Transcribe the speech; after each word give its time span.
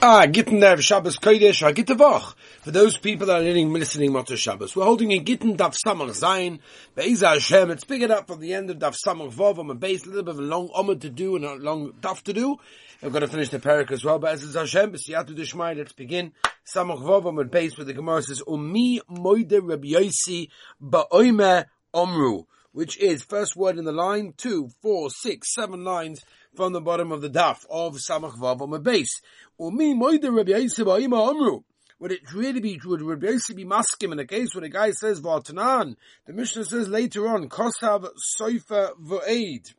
Ah, 0.00 0.26
Gitten 0.26 0.60
der 0.60 0.80
Shabbos 0.80 1.18
Kodesh, 1.18 1.66
ah, 1.66 1.72
Gitte 1.72 1.98
Woch. 1.98 2.36
For 2.60 2.70
those 2.70 2.96
people 2.96 3.26
that 3.26 3.40
are 3.40 3.42
listening, 3.42 3.72
listening 3.72 4.24
to 4.26 4.36
Shabbos, 4.36 4.76
we're 4.76 4.84
holding 4.84 5.10
in 5.10 5.24
Gittin 5.24 5.56
Daf 5.56 5.74
Samach 5.84 6.10
Zayin, 6.10 6.60
Be'eza 6.94 7.30
Hashem, 7.30 7.72
it's 7.72 7.84
it 7.88 8.10
up 8.12 8.28
from 8.28 8.38
the 8.38 8.54
end 8.54 8.70
of 8.70 8.78
Daf 8.78 8.96
Samach 9.04 9.32
Vov, 9.32 9.58
on 9.58 9.68
a 9.70 9.74
base, 9.74 10.04
a 10.04 10.10
little 10.10 10.22
bit 10.22 10.34
of 10.34 10.38
a 10.38 10.42
long 10.42 10.70
Omer 10.72 10.94
to 10.94 11.10
do 11.10 11.34
and 11.34 11.44
a 11.44 11.56
long 11.56 11.94
Daf 11.94 12.22
to 12.22 12.32
do. 12.32 12.58
We're 13.02 13.10
going 13.10 13.22
to 13.22 13.26
finish 13.26 13.48
the 13.48 13.58
parak 13.58 13.90
as 13.90 14.04
well, 14.04 14.20
but 14.20 14.34
as 14.34 14.44
it's 14.44 14.54
Hashem, 14.54 14.92
B'siyatu 14.92 15.34
Dishmai, 15.34 15.76
let's 15.76 15.92
begin. 15.94 16.30
Samach 16.64 17.02
Vov, 17.02 17.26
on 17.26 17.36
a 17.36 17.44
base, 17.44 17.76
where 17.76 17.84
the 17.84 17.92
Gemara 17.92 18.22
says, 18.22 18.40
Umi 18.46 19.00
Moide 19.10 19.58
Rabbi 19.60 19.88
Yosi 19.88 20.48
Ba'oime 20.80 21.64
Omru, 21.92 22.44
which 22.70 22.96
is 22.98 23.24
first 23.24 23.56
word 23.56 23.78
in 23.78 23.84
the 23.84 23.90
line, 23.90 24.32
two, 24.36 24.68
four, 24.80 25.10
six, 25.10 25.52
seven 25.52 25.82
lines, 25.82 26.20
from 26.58 26.72
the 26.72 26.80
bottom 26.80 27.12
of 27.12 27.20
the 27.20 27.30
daf 27.30 27.64
of 27.70 27.94
Samach 27.98 28.36
Vav 28.36 28.60
on 28.60 28.70
the 28.70 28.80
base. 28.80 29.20
Umi 29.60 29.94
moide 29.94 30.24
Rabbi. 30.24 31.60
Would 32.00 32.10
it 32.10 32.34
really 32.34 32.58
be, 32.58 32.80
would 32.84 33.00
Rabbi 33.00 33.38
be 33.54 33.64
maskim 33.64 34.10
in 34.10 34.18
a 34.18 34.26
case 34.26 34.56
when 34.56 34.64
a 34.64 34.68
guy 34.68 34.90
says 34.90 35.20
V'atanan? 35.20 35.94
The 36.26 36.32
Mishnah 36.32 36.64
says 36.64 36.88
later 36.88 37.28
on, 37.28 37.48
Kosav 37.48 38.08
Soifa 38.40 38.90
V'aid. 39.00 39.72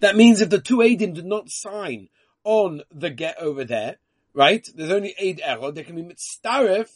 That 0.00 0.16
means 0.16 0.40
if 0.40 0.50
the 0.50 0.60
two 0.60 0.78
Aidim 0.78 1.14
did 1.14 1.26
not 1.26 1.44
sign 1.48 2.08
on 2.42 2.82
the 2.90 3.10
get 3.10 3.40
over 3.40 3.64
there, 3.64 3.98
right? 4.34 4.66
There's 4.74 4.90
only 4.90 5.14
Aid 5.16 5.40
error, 5.44 5.70
there 5.70 5.84
can 5.84 5.94
be 5.94 6.02
mitzaref 6.02 6.90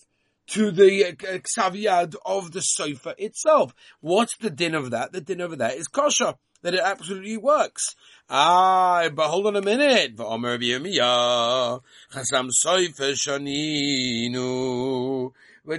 to 0.48 0.72
the 0.72 1.04
uh, 1.06 2.06
of 2.26 2.50
the 2.50 2.62
sofa 2.62 3.14
itself. 3.16 3.74
What's 4.00 4.36
the 4.38 4.50
din 4.50 4.74
of 4.74 4.90
that? 4.90 5.12
The 5.12 5.20
din 5.20 5.40
over 5.40 5.54
that 5.54 5.76
is 5.76 5.86
kosher 5.86 6.34
that 6.62 6.74
it 6.74 6.80
absolutely 6.80 7.36
works. 7.36 7.94
Ah, 8.30 9.08
but 9.14 9.28
hold 9.28 9.46
on 9.46 9.56
a 9.56 9.62
minute. 9.62 10.18
We're 10.18 10.58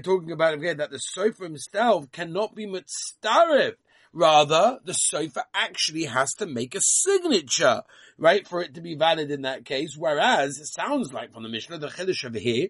talking 0.01 0.31
about 0.31 0.53
again 0.53 0.77
that 0.77 0.91
the 0.91 0.97
sofa 0.97 1.43
himself 1.43 2.11
cannot 2.11 2.55
be 2.55 2.65
mitzdarif. 2.65 3.75
Rather, 4.11 4.79
the 4.83 4.93
sofa 4.93 5.45
actually 5.53 6.05
has 6.05 6.31
to 6.39 6.47
make 6.47 6.73
a 6.73 6.81
signature, 6.81 7.83
right, 8.17 8.47
for 8.47 8.59
it 8.61 8.73
to 8.73 8.81
be 8.81 8.95
valid 8.95 9.29
in 9.29 9.43
that 9.43 9.65
case. 9.65 9.95
Whereas 9.95 10.57
it 10.57 10.65
sounds 10.65 11.13
like 11.13 11.31
from 11.31 11.43
the 11.43 11.49
Mishnah, 11.49 11.77
the 11.77 11.89
Chiddush 11.89 12.25
over 12.25 12.39
here, 12.39 12.69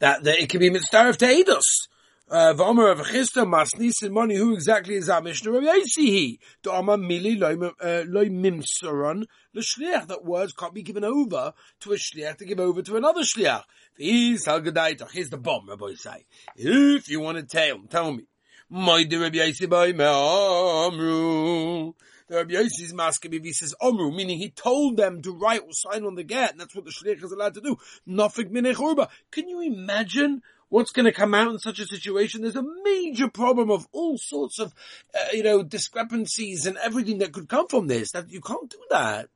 that, 0.00 0.24
that 0.24 0.40
it 0.40 0.48
can 0.48 0.58
be 0.58 0.70
mitzdarif 0.70 1.18
to 1.18 1.26
Eidos. 1.26 1.86
Uh, 2.32 2.54
V'omer 2.54 2.92
of 2.92 3.00
Chisda 3.08 3.44
Masnis 3.44 4.02
and 4.02 4.14
money. 4.14 4.36
Who 4.36 4.54
exactly 4.54 4.94
is 4.94 5.06
that 5.06 5.24
Mishnah? 5.24 5.50
Yossi. 5.50 6.38
The 6.62 6.70
Omer 6.70 6.96
Mili 6.96 7.36
loy 7.36 7.54
uh, 7.80 8.04
mimsaron 8.30 9.24
l'shliach. 9.52 10.06
That 10.06 10.24
words 10.24 10.52
can't 10.52 10.72
be 10.72 10.82
given 10.82 11.02
over 11.02 11.54
to 11.80 11.92
a 11.92 11.96
shliach 11.96 12.36
to 12.36 12.44
give 12.44 12.60
over 12.60 12.82
to 12.82 12.96
another 12.96 13.22
shliach. 13.22 13.64
Here's 13.96 14.44
the 14.44 15.40
bomb, 15.42 15.68
Rabbi 15.68 15.94
say. 15.94 16.24
If 16.54 17.08
you 17.08 17.18
want 17.18 17.38
to 17.38 17.42
tell, 17.42 17.80
tell 17.90 18.12
me. 18.12 18.26
My 18.68 19.02
dear 19.02 19.22
Rabbi 19.22 19.38
Yossi 19.38 19.68
by 19.68 19.88
Amru. 19.88 21.94
The 22.28 22.36
Rabbi 22.36 22.54
Yossi 22.54 22.82
is 22.82 22.94
masking 22.94 23.34
if 23.34 23.42
he 23.42 23.52
says 23.52 23.74
Omru, 23.82 24.14
meaning 24.14 24.38
he 24.38 24.50
told 24.50 24.96
them 24.96 25.20
to 25.22 25.32
write 25.32 25.62
or 25.62 25.72
sign 25.72 26.04
on 26.04 26.14
the 26.14 26.22
get, 26.22 26.52
and 26.52 26.60
that's 26.60 26.76
what 26.76 26.84
the 26.84 26.92
shliach 26.92 27.24
is 27.24 27.32
allowed 27.32 27.54
to 27.54 27.60
do. 27.60 27.76
Nafik 28.08 28.52
minech 28.52 28.80
urba. 28.80 29.08
Can 29.32 29.48
you 29.48 29.62
imagine 29.62 30.42
what's 30.70 30.92
going 30.92 31.04
to 31.04 31.12
come 31.12 31.34
out 31.34 31.50
in 31.50 31.58
such 31.58 31.78
a 31.78 31.86
situation. 31.86 32.40
There's 32.40 32.56
a 32.56 32.64
major 32.84 33.28
problem 33.28 33.70
of 33.70 33.86
all 33.92 34.16
sorts 34.16 34.58
of, 34.58 34.72
uh, 35.14 35.18
you 35.32 35.42
know, 35.42 35.62
discrepancies 35.62 36.64
and 36.64 36.78
everything 36.78 37.18
that 37.18 37.32
could 37.32 37.48
come 37.48 37.68
from 37.68 37.88
this. 37.88 38.12
That 38.12 38.30
you 38.30 38.40
can't 38.40 38.70
do 38.70 38.80
that. 38.88 39.28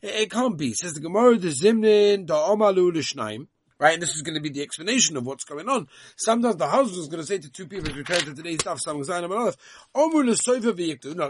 It, 0.00 0.14
it 0.14 0.30
can't 0.30 0.56
be. 0.56 0.72
Says 0.72 0.94
the 0.94 1.00
Gemara, 1.00 1.36
the 1.36 1.48
Zimnin, 1.48 2.26
the 2.26 2.34
Omalu, 2.34 2.94
the 2.94 3.46
Right, 3.78 3.92
and 3.92 4.02
this 4.02 4.14
is 4.14 4.22
going 4.22 4.36
to 4.36 4.40
be 4.40 4.48
the 4.48 4.62
explanation 4.62 5.18
of 5.18 5.26
what's 5.26 5.44
going 5.44 5.68
on. 5.68 5.88
Sometimes 6.16 6.56
the 6.56 6.66
husband 6.66 6.98
is 6.98 7.08
going 7.08 7.20
to 7.20 7.26
say 7.26 7.36
to 7.36 7.50
two 7.50 7.66
people, 7.66 7.92
return 7.92 8.20
to 8.20 8.34
today's 8.34 8.60
stuff, 8.60 8.80
some 8.80 9.02
No, 9.06 9.52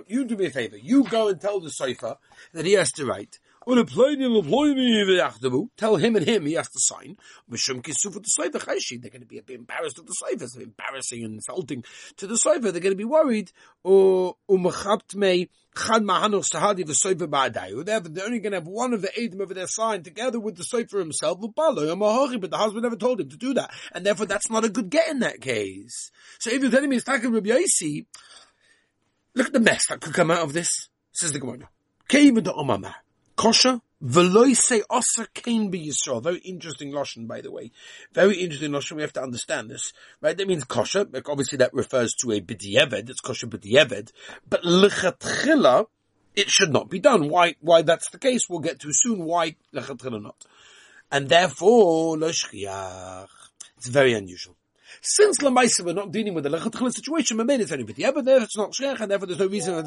you 0.06 0.24
do 0.24 0.36
me 0.36 0.46
a 0.46 0.50
favor. 0.50 0.76
You 0.76 1.02
go 1.02 1.26
and 1.26 1.40
tell 1.40 1.58
the 1.58 1.70
sofa 1.70 2.18
that 2.52 2.64
he 2.64 2.74
has 2.74 2.92
to 2.92 3.04
write. 3.04 3.40
Tell 3.66 3.74
him 5.96 6.14
and 6.14 6.24
him 6.24 6.46
he 6.46 6.52
has 6.52 6.68
to 6.68 6.78
sign. 6.78 7.16
They're 7.48 7.58
going 7.66 7.82
to 9.20 9.26
be 9.26 9.42
embarrassed 9.54 9.98
at 9.98 10.06
the 10.06 10.14
Seifa. 10.22 10.42
It's 10.42 10.54
embarrassing 10.56 11.24
and 11.24 11.34
insulting 11.34 11.82
to 12.16 12.28
the 12.28 12.34
Seifa. 12.34 12.70
They're 12.70 12.80
going 12.80 12.92
to 12.92 12.94
be 12.94 13.04
worried. 13.04 13.50
Therefore, 13.82 14.36
they're 18.08 18.24
only 18.24 18.38
going 18.38 18.52
to 18.52 18.58
have 18.58 18.68
one 18.68 18.94
of 18.94 19.02
the 19.02 19.10
Adam 19.20 19.40
over 19.40 19.52
there 19.52 19.66
signed 19.66 20.04
together 20.04 20.38
with 20.38 20.54
the 20.56 20.62
Seifa 20.62 21.00
himself, 21.00 21.40
but 21.40 21.56
the 21.56 22.56
husband 22.56 22.84
never 22.84 22.94
told 22.94 23.20
him 23.20 23.30
to 23.30 23.36
do 23.36 23.52
that. 23.54 23.72
And 23.90 24.06
therefore, 24.06 24.26
that's 24.26 24.48
not 24.48 24.64
a 24.64 24.68
good 24.68 24.90
get 24.90 25.08
in 25.08 25.18
that 25.20 25.40
case. 25.40 26.12
So 26.38 26.52
if 26.52 26.62
you're 26.62 26.70
telling 26.70 26.88
me 26.88 26.94
it's 26.96 27.04
Takim 27.04 27.34
Rabbi 27.34 27.50
Yossi, 27.50 28.06
look 29.34 29.48
at 29.48 29.52
the 29.52 29.58
mess 29.58 29.88
that 29.88 30.00
could 30.00 30.14
come 30.14 30.30
out 30.30 30.44
of 30.44 30.52
this. 30.52 30.88
Says 31.10 31.32
the 31.32 31.40
Gemara 31.40 31.68
kosher. 33.46 33.80
Veloy 34.02 34.54
say 34.56 34.82
osa 34.90 35.26
be 35.34 35.88
Yisrael. 35.88 36.22
Very 36.22 36.38
interesting 36.38 36.90
lashon, 36.90 37.26
by 37.28 37.40
the 37.40 37.50
way. 37.50 37.70
Very 38.12 38.38
interesting 38.38 38.72
lashon. 38.72 38.96
We 38.96 39.02
have 39.02 39.12
to 39.14 39.22
understand 39.22 39.70
this, 39.70 39.92
right? 40.20 40.36
That 40.36 40.48
means 40.48 40.64
kosher. 40.64 41.06
Like 41.10 41.28
obviously, 41.28 41.58
that 41.58 41.72
refers 41.72 42.14
to 42.14 42.32
a 42.32 42.40
b'dieved. 42.40 43.08
It's 43.08 43.20
kosher 43.20 43.46
b'dieved. 43.46 44.10
But 44.48 44.64
lechatchila, 44.64 45.86
it 46.34 46.50
should 46.50 46.72
not 46.72 46.90
be 46.90 46.98
done. 46.98 47.28
Why? 47.28 47.54
Why 47.60 47.82
that's 47.82 48.10
the 48.10 48.18
case? 48.18 48.48
We'll 48.48 48.60
get 48.60 48.80
to 48.80 48.88
soon. 48.90 49.24
Why 49.24 49.54
lechatchila 49.72 50.20
not? 50.22 50.44
And 51.12 51.28
therefore, 51.28 52.18
l'shchiach. 52.18 53.28
It's 53.76 53.88
very 53.88 54.12
unusual. 54.12 54.56
Since 55.00 55.38
Lamaisa 55.38 55.84
we're 55.84 55.92
not 55.92 56.10
dealing 56.10 56.34
with 56.34 56.44
the 56.44 56.50
lechatchila 56.50 56.92
situation, 56.92 57.36
made 57.36 57.60
it's 57.60 57.70
only 57.70 57.84
b'dieved. 57.84 58.24
There 58.24 58.42
it's 58.42 58.56
not 58.56 58.72
shchiach, 58.72 59.00
and 59.00 59.10
therefore 59.10 59.26
there's 59.28 59.38
no 59.38 59.46
reason 59.46 59.84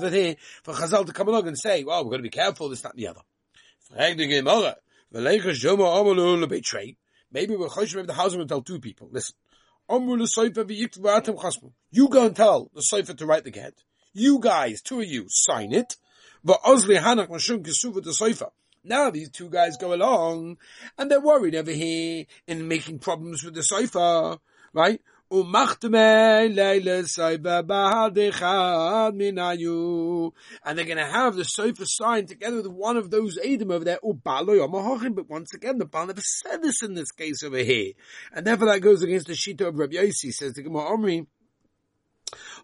for 0.63 0.73
Chazal 0.73 1.05
to 1.05 1.13
come 1.13 1.27
along 1.27 1.47
and 1.47 1.57
say, 1.59 1.83
"Well, 1.83 2.05
we're 2.05 2.11
going 2.11 2.23
to 2.23 2.29
be 2.29 2.29
careful." 2.29 2.69
This, 2.69 2.81
that, 2.81 2.93
and 2.93 2.99
the 2.99 3.09
other. 3.09 3.21
Maybe 3.91 4.27
we're 7.55 7.67
choshev 7.67 8.05
the 8.05 8.13
husband 8.13 8.41
will 8.41 8.47
tell 8.47 8.61
two 8.61 8.79
people. 8.79 9.09
Listen. 9.11 9.35
You 9.89 10.07
go 12.09 12.25
and 12.25 12.35
tell 12.35 12.69
the 12.75 12.81
Seifer 12.81 13.17
to 13.17 13.25
write 13.25 13.43
the 13.43 13.51
get. 13.51 13.73
You 14.13 14.39
guys, 14.39 14.81
two 14.83 14.99
of 14.99 15.07
you, 15.07 15.25
sign 15.29 15.73
it. 15.73 15.95
Now 18.83 19.09
these 19.09 19.29
two 19.29 19.49
guys 19.49 19.77
go 19.77 19.93
along 19.93 20.57
and 20.97 21.09
they're 21.09 21.19
worried 21.19 21.55
over 21.55 21.71
here 21.71 22.25
in 22.47 22.67
making 22.67 22.99
problems 22.99 23.43
with 23.43 23.55
the 23.55 23.61
Seifer, 23.61 24.39
right? 24.73 25.01
And 25.31 25.53
they're 25.53 25.75
going 25.83 26.55
to 30.97 31.05
have 31.05 31.35
the 31.35 31.43
sofa 31.43 31.83
signed 31.85 32.27
together 32.27 32.57
with 32.57 32.67
one 32.67 32.97
of 32.97 33.11
those 33.11 33.37
Edom 33.43 33.69
over 33.69 33.85
there. 33.85 33.99
But 34.01 35.29
once 35.29 35.53
again, 35.53 35.77
the 35.77 35.85
Baal 35.85 36.07
never 36.07 36.21
said 36.21 36.63
this 36.63 36.81
in 36.81 36.95
this 36.95 37.11
case 37.11 37.43
over 37.43 37.57
here. 37.57 37.91
And 38.33 38.47
therefore 38.47 38.69
that 38.69 38.79
goes 38.79 39.03
against 39.03 39.27
the 39.27 39.33
Shita 39.33 39.67
of 39.67 39.77
Rabbi 39.77 39.97
Yossi, 39.97 40.31
says 40.31 40.53
the 40.53 40.63
Gemara 40.63 40.93
Omri. 40.93 41.27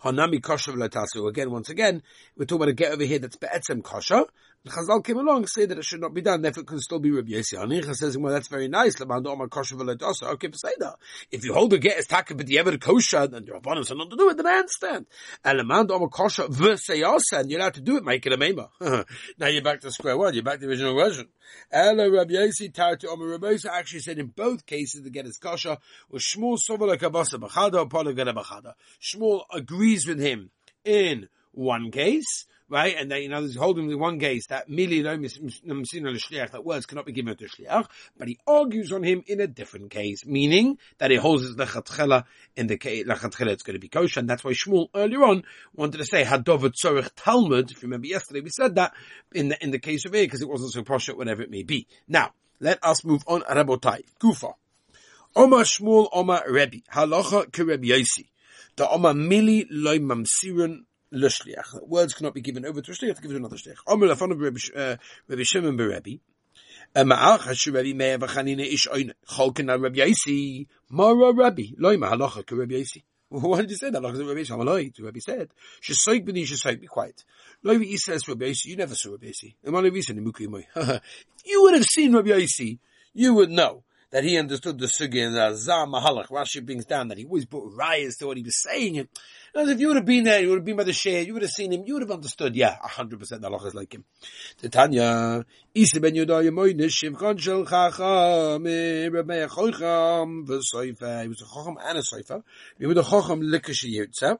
Hanami 0.03 0.41
kosher 0.41 0.71
v'latasu. 0.71 1.29
Again, 1.29 1.51
once 1.51 1.69
again, 1.69 2.01
we're 2.35 2.45
talking 2.45 2.63
about 2.63 2.69
a 2.69 2.73
get 2.73 2.93
over 2.93 3.03
here 3.03 3.19
that's 3.19 3.35
be'etzem 3.35 3.83
kosher. 3.83 4.25
Chazal 4.65 5.03
came 5.03 5.17
along 5.17 5.37
and 5.37 5.49
said 5.49 5.69
that 5.69 5.77
it 5.77 5.85
should 5.85 6.01
not 6.01 6.13
be 6.13 6.21
done, 6.21 6.41
therefore 6.41 6.63
it 6.63 6.67
can 6.67 6.79
still 6.79 6.99
be 6.99 7.11
Rabbi 7.11 7.31
Yossi. 7.31 7.53
Anicha 7.53 7.93
says, 7.95 8.17
well, 8.17 8.33
that's 8.33 8.47
very 8.47 8.67
nice. 8.67 8.99
Okay. 8.99 10.49
If 11.31 11.45
you 11.45 11.53
hold 11.53 11.69
the 11.69 11.77
get 11.77 11.97
as 11.97 12.07
taka 12.07 12.35
ever 12.57 12.77
kosher, 12.77 13.27
then 13.27 13.45
your 13.45 13.57
abundance 13.57 13.91
are 13.91 13.95
not 13.95 14.09
to 14.09 14.17
do 14.17 14.29
it, 14.29 14.37
then 14.37 14.47
I 14.47 14.57
understand. 14.57 15.05
And 15.43 15.59
you're 17.51 17.59
allowed 17.59 17.73
to 17.75 17.81
do 17.81 17.97
it, 17.97 18.03
make 18.03 18.25
it 18.25 18.33
a 18.33 18.37
mema. 18.37 18.69
now 19.37 19.47
you're 19.47 19.61
back 19.61 19.81
to 19.81 19.91
square 19.91 20.17
one, 20.17 20.33
you're 20.33 20.43
back 20.43 20.59
to 20.59 20.65
the 20.65 20.71
original 20.71 20.95
version. 20.95 21.27
Ella 21.71 22.09
Rabbi 22.09 22.33
Yossi, 22.33 22.71
Tartu 22.71 23.05
Omar 23.07 23.27
Rabbi 23.27 23.57
actually 23.71 23.99
said 23.99 24.17
in 24.17 24.27
both 24.27 24.65
cases 24.65 25.03
the 25.03 25.09
get 25.09 25.25
is 25.25 25.37
kosher, 25.37 25.77
was 26.09 26.23
Shmuel 26.23 26.57
Sovala 26.57 26.97
Kabasa 26.97 27.39
Bachada, 27.39 27.87
Bachada. 27.87 28.73
Shmuel 29.01 29.43
agrees 29.53 30.07
with 30.07 30.19
him 30.19 30.49
in 30.83 31.29
one 31.51 31.91
case, 31.91 32.45
right? 32.69 32.95
And 32.97 33.11
they, 33.11 33.21
you 33.21 33.29
know, 33.29 33.41
there's 33.41 33.55
holding 33.55 33.89
in 33.89 33.99
one 33.99 34.19
case 34.19 34.47
that 34.47 34.69
mili 34.69 35.03
that 36.51 36.65
words 36.65 36.85
cannot 36.85 37.05
be 37.05 37.11
given 37.11 37.35
to 37.35 37.45
shliach, 37.45 37.87
but 38.17 38.27
he 38.27 38.39
argues 38.47 38.91
on 38.91 39.03
him 39.03 39.23
in 39.27 39.39
a 39.39 39.47
different 39.47 39.91
case, 39.91 40.25
meaning 40.25 40.77
that 40.97 41.11
he 41.11 41.17
holds 41.17 41.43
his 41.43 41.55
lechatchela 41.55 42.25
in 42.55 42.67
the 42.67 42.77
lechatchela 42.77 43.47
it's 43.47 43.63
going 43.63 43.75
to 43.75 43.79
be 43.79 43.89
kosher, 43.89 44.19
and 44.19 44.29
that's 44.29 44.43
why 44.43 44.51
Shmuel 44.51 44.87
earlier 44.95 45.23
on 45.23 45.43
wanted 45.75 45.97
to 45.99 46.05
say 46.05 46.23
hadovat 46.23 46.73
tzorich 46.83 47.09
Talmud. 47.15 47.71
If 47.71 47.81
you 47.81 47.87
remember 47.87 48.07
yesterday, 48.07 48.41
we 48.41 48.49
said 48.49 48.75
that 48.75 48.93
in 49.33 49.49
the 49.49 49.63
in 49.63 49.71
the 49.71 49.79
case 49.79 50.05
of 50.05 50.15
A 50.15 50.23
because 50.23 50.41
it 50.41 50.49
wasn't 50.49 50.73
so 50.73 50.83
posh, 50.83 51.09
whatever 51.09 51.41
it 51.41 51.51
may 51.51 51.63
be. 51.63 51.87
Now 52.07 52.31
let 52.59 52.83
us 52.83 53.03
move 53.03 53.23
on. 53.27 53.41
Rabotai 53.41 54.03
Kufa. 54.19 54.53
Omar 55.35 55.63
Shmuel 55.63 56.07
Omar 56.13 56.43
Rebbe 56.47 56.77
Halacha 56.93 57.51
Kerebi 57.51 57.87
Yosi. 57.87 58.29
The 58.77 58.89
Omar 58.89 59.13
Mili 59.13 59.65
Loy 59.69 59.99
Mamsirin 59.99 60.83
L'shliach. 61.15 61.87
Words 61.87 62.13
cannot 62.13 62.33
be 62.33 62.41
given 62.41 62.65
over 62.65 62.81
to 62.81 62.91
a 62.91 62.93
shliach 62.93 63.15
to 63.15 63.21
give 63.21 63.31
to 63.31 63.37
another 63.37 63.55
shliach. 63.55 63.77
Uh, 63.87 64.97
Rabbi 65.27 65.43
Shimon 65.43 65.77
chashu 66.95 67.73
Rabbi 67.73 67.93
Meir 67.93 68.19
ish 68.61 68.87
oin 68.93 69.13
al 69.69 69.79
Rabbi 69.79 69.99
Yosi 69.99 70.67
Mara 70.89 71.33
Rabbi 71.33 71.71
ma'alacha 71.79 72.45
ke 72.45 72.51
Rabbi 72.51 72.75
Yosi. 72.75 73.03
Why 73.29 73.61
did 73.61 73.71
you 73.71 73.77
say 73.77 73.89
that? 73.89 74.03
Like 74.03 74.13
Rabbi 74.13 74.41
Amaloi, 74.41 74.91
Rabbi 75.01 75.19
said, 75.19 75.49
Shesoik 75.81 76.27
b'ni 76.27 76.43
shesoik, 76.43 76.81
be 76.81 76.87
quiet. 76.87 77.23
Says 77.97 78.27
Rabbi 78.27 78.53
you 78.65 78.75
never 78.75 78.93
saw 78.93 79.11
Rabbi 79.11 79.27
Yosi. 79.27 79.55
You 81.47 81.61
would 81.61 81.73
have 81.75 81.83
seen 81.85 82.13
Rabbi 82.13 82.29
Yosi, 82.29 82.79
you 83.13 83.33
would 83.33 83.49
know 83.49 83.84
that 84.11 84.23
he 84.23 84.37
understood 84.37 84.79
the 84.79 84.85
sugi 84.85 85.25
and 85.25 85.35
the 85.35 85.55
Zah 85.55 85.85
Mahalach. 85.85 86.27
Rashi 86.27 86.65
brings 86.65 86.85
down 86.85 87.07
that 87.09 87.17
he 87.17 87.25
always 87.25 87.45
brought 87.45 87.73
rayas 87.73 88.17
to 88.19 88.27
what 88.27 88.37
he 88.37 88.43
was 88.43 88.61
saying. 88.61 88.99
And 88.99 89.07
as 89.55 89.69
if 89.69 89.79
you 89.79 89.87
would 89.87 89.97
have 89.97 90.05
been 90.05 90.23
there, 90.23 90.41
you 90.41 90.49
would 90.49 90.59
have 90.59 90.65
been 90.65 90.77
by 90.77 90.83
the 90.83 90.93
share, 90.93 91.21
you 91.21 91.33
would 91.33 91.41
have 91.41 91.51
seen 91.51 91.73
him, 91.73 91.83
you 91.85 91.93
would 91.93 92.03
have 92.03 92.11
understood, 92.11 92.55
yeah, 92.55 92.77
100% 92.83 93.19
the 93.27 93.37
halach 93.37 93.65
is 93.65 93.75
like 93.75 93.93
him. 93.93 94.03
Tanya, 94.69 95.45
Isa 95.73 95.99
ben 95.99 96.13
Yodah 96.13 96.49
Yemoyne, 96.49 96.85
Shimchon 96.85 97.39
Shel 97.39 97.65
Chacham, 97.65 98.63
Rabbi 99.13 99.45
Chocham, 99.47 100.45
V'Soifa, 100.45 101.23
he 101.23 101.27
was 101.29 101.41
a 101.41 101.45
Chocham 101.45 101.75
and 101.83 101.97
a 101.97 102.01
Soifa. 102.01 102.43
He 102.77 102.85
was 102.85 102.97
a 102.97 103.01
Chocham 103.01 103.41
Likash 103.41 103.85
Yirtza. 103.85 104.37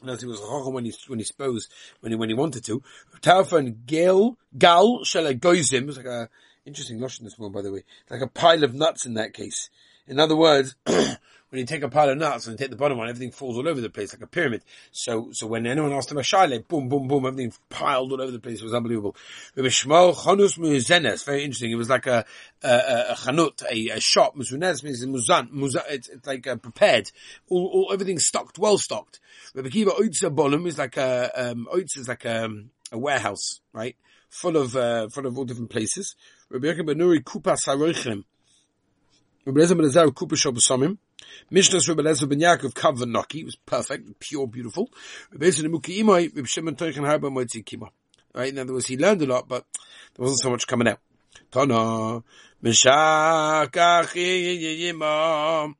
Notice 0.00 0.20
he 0.20 0.28
was 0.28 0.38
a 0.38 0.44
chacham 0.44 0.74
when 0.74 0.84
he 0.84 0.94
when 1.08 1.18
he 1.18 1.24
spoke 1.24 1.58
when 2.00 2.12
he 2.12 2.16
when 2.16 2.28
he 2.28 2.34
wanted 2.34 2.64
to. 2.64 2.82
Taufa 3.20 3.58
and 3.58 3.84
Gal 3.84 4.38
Gal 4.56 5.02
Shel 5.02 5.24
Goizim 5.34 5.86
was 5.86 5.96
like 5.96 6.06
a 6.06 6.28
Interesting 6.68 7.00
notion 7.00 7.24
this 7.24 7.38
one, 7.38 7.50
by 7.50 7.62
the 7.62 7.72
way. 7.72 7.82
Like 8.10 8.20
a 8.20 8.26
pile 8.26 8.62
of 8.62 8.74
nuts 8.74 9.06
in 9.06 9.14
that 9.14 9.32
case. 9.32 9.70
In 10.06 10.20
other 10.20 10.36
words, 10.36 10.76
when 10.84 11.16
you 11.52 11.64
take 11.64 11.82
a 11.82 11.88
pile 11.88 12.10
of 12.10 12.18
nuts 12.18 12.46
and 12.46 12.58
take 12.58 12.68
the 12.68 12.76
bottom 12.76 12.98
one, 12.98 13.08
everything 13.08 13.30
falls 13.30 13.56
all 13.56 13.66
over 13.66 13.80
the 13.80 13.88
place 13.88 14.12
like 14.12 14.20
a 14.20 14.26
pyramid. 14.26 14.62
So, 14.92 15.30
so 15.32 15.46
when 15.46 15.66
anyone 15.66 15.94
asked 15.94 16.12
him 16.12 16.18
a 16.18 16.20
shaile, 16.20 16.68
boom, 16.68 16.90
boom, 16.90 17.08
boom, 17.08 17.24
everything 17.24 17.54
piled 17.70 18.12
all 18.12 18.20
over 18.20 18.30
the 18.30 18.38
place. 18.38 18.60
It 18.60 18.64
was 18.64 18.74
unbelievable. 18.74 19.16
Rabbi 19.56 19.70
very 21.22 21.42
interesting. 21.42 21.70
It 21.72 21.76
was 21.76 21.88
like 21.88 22.06
a, 22.06 22.26
a, 22.62 22.68
a 23.12 23.14
chanut, 23.14 23.62
a, 23.62 23.88
a 23.96 24.00
shop. 24.00 24.36
Means 24.36 24.52
muzan, 24.52 25.50
muzan, 25.50 25.84
it's, 25.88 26.10
it's 26.10 26.26
like 26.26 26.46
uh, 26.46 26.56
prepared. 26.56 27.10
All, 27.48 27.66
all, 27.72 27.92
everything 27.94 28.18
stocked, 28.18 28.58
well 28.58 28.76
stocked. 28.76 29.20
Rabbi 29.54 29.70
Kiva 29.70 29.92
Oitza 29.92 30.34
Bolim 30.34 30.66
is 30.66 30.76
like 30.76 30.98
a, 30.98 31.30
um, 31.34 31.66
is 31.72 32.08
like 32.08 32.26
a, 32.26 32.50
a 32.92 32.98
warehouse, 32.98 33.60
right? 33.72 33.96
Full 34.28 34.58
of, 34.58 34.76
uh, 34.76 35.08
full 35.08 35.24
of 35.24 35.38
all 35.38 35.46
different 35.46 35.70
places. 35.70 36.14
Rabbi 36.50 36.66
Yechanan 36.66 36.86
ben 36.86 36.98
Nuri 36.98 37.22
Kupa 37.22 37.56
Saroichem. 37.56 38.24
Rabbi 39.44 39.60
Lezer 39.60 39.76
ben 39.76 39.84
Azar 39.84 40.06
Kupa 40.06 40.34
Shobasomim. 40.34 40.96
Lezer 41.52 42.28
ben 42.28 42.40
Yaakov 42.40 42.72
Kavanoki 42.72 43.44
was 43.44 43.56
perfect, 43.56 44.18
pure, 44.18 44.46
beautiful. 44.46 44.88
Rabbi 45.30 45.46
Yechanan 45.46 45.70
Muki 45.70 46.02
Imai, 46.02 46.34
Rabbi 46.34 46.46
Shimon 46.46 46.74
Harba 46.74 47.30
Moitzi 47.30 47.62
Kima. 47.62 47.90
Right, 48.34 48.50
in 48.50 48.58
other 48.58 48.72
words, 48.72 48.86
he 48.86 48.96
learned 48.96 49.20
a 49.22 49.26
lot, 49.26 49.46
but 49.48 49.66
there 50.14 50.22
wasn't 50.22 50.40
so 50.40 50.50
much 50.50 50.66
coming 50.66 50.88
out. 50.88 51.00
Tana, 51.50 52.22
Mishakach 52.62 54.14
Yimam. 54.14 55.74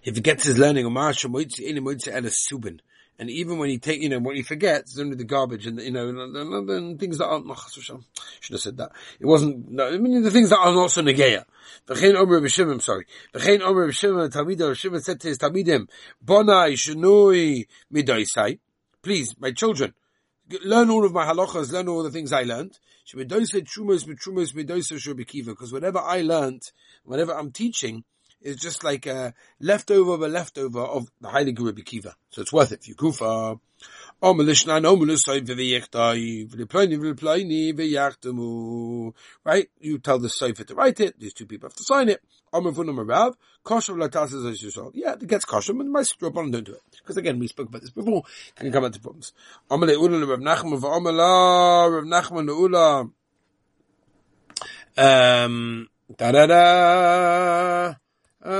He 0.00 0.10
forgets 0.10 0.44
his 0.44 0.58
learning, 0.58 0.86
Umasha 0.86 1.30
Moitzi 1.30 1.68
Eni 1.68 1.80
Moitzi 1.80 2.08
Elis 2.08 2.46
Subin. 2.50 2.80
And 3.22 3.30
even 3.30 3.58
when 3.58 3.70
he 3.70 3.78
take, 3.78 4.02
you 4.02 4.08
know, 4.08 4.18
what 4.18 4.34
he 4.34 4.42
forgets, 4.42 4.90
it's 4.90 4.98
only 4.98 5.14
the 5.14 5.22
garbage 5.22 5.68
and, 5.68 5.80
you 5.80 5.92
know, 5.92 6.08
and, 6.08 6.36
and 6.36 6.98
things 6.98 7.18
that 7.18 7.26
aren't, 7.26 7.46
should 7.70 8.02
have 8.50 8.60
said 8.60 8.78
that. 8.78 8.90
It 9.20 9.26
wasn't, 9.26 9.70
no, 9.70 9.86
I 9.86 9.96
mean, 9.98 10.24
the 10.24 10.30
things 10.32 10.50
that 10.50 10.58
are 10.58 10.74
not 10.74 10.90
so 10.90 11.02
negeya. 11.02 11.44
V'chein 11.86 12.16
Omer 12.16 12.40
B'Shimim, 12.40 12.82
sorry. 12.82 13.06
V'chein 13.32 13.60
Omer 13.60 13.90
B'Shimim, 13.90 14.28
Talmidah 14.28 14.72
B'Shimim 14.72 15.00
said 15.00 15.20
to 15.20 15.28
his 15.28 15.38
Talmidim, 15.38 15.88
Bonai 16.24 16.72
Shenui 16.72 17.68
Midoisai. 17.94 18.58
Please, 19.04 19.36
my 19.38 19.52
children, 19.52 19.94
learn 20.64 20.90
all 20.90 21.06
of 21.06 21.12
my 21.12 21.24
halachas, 21.24 21.70
learn 21.70 21.86
all 21.86 22.02
the 22.02 22.10
things 22.10 22.32
I 22.32 22.42
learned. 22.42 22.76
Because 23.14 25.72
whatever 25.72 25.98
I 26.00 26.22
learned, 26.22 26.72
whatever 27.04 27.38
I'm 27.38 27.52
teaching, 27.52 28.02
is 28.42 28.56
just 28.56 28.84
like 28.84 29.06
a 29.06 29.34
leftover 29.60 30.14
of 30.14 30.22
a 30.22 30.28
leftover 30.28 30.80
of 30.80 31.10
the 31.20 31.28
Heilige 31.28 31.60
Rebbe 31.60 31.82
Kiva. 31.82 32.16
So 32.30 32.42
it's 32.42 32.52
worth 32.52 32.72
it. 32.72 32.86
You 32.88 32.94
kufa. 32.94 33.58
Right? 34.22 34.40
You 39.80 39.98
tell 39.98 40.18
the 40.18 40.28
Sefer 40.28 40.64
to 40.64 40.74
write 40.74 41.00
it. 41.00 41.18
These 41.18 41.34
two 41.34 41.46
people 41.46 41.68
have 41.68 41.74
to 41.74 41.84
sign 41.84 42.08
it. 42.08 42.22
Yeah, 44.94 45.12
it 45.14 45.26
gets 45.26 45.44
kosher, 45.44 45.72
but 45.72 45.86
my 45.86 46.02
Rabban 46.02 46.52
don't 46.52 46.64
do 46.64 46.74
it. 46.74 46.82
Because 46.98 47.16
again, 47.16 47.38
we 47.38 47.48
spoke 47.48 47.68
about 47.68 47.80
this 47.80 47.90
before. 47.90 48.22
Can 48.54 48.70
come 48.70 48.84
out 48.84 48.92
to 48.92 49.00
problems. 49.00 49.32
Um, 54.96 55.88
da 56.18 56.32
da 56.32 56.46
da. 56.46 57.94
Where 58.44 58.52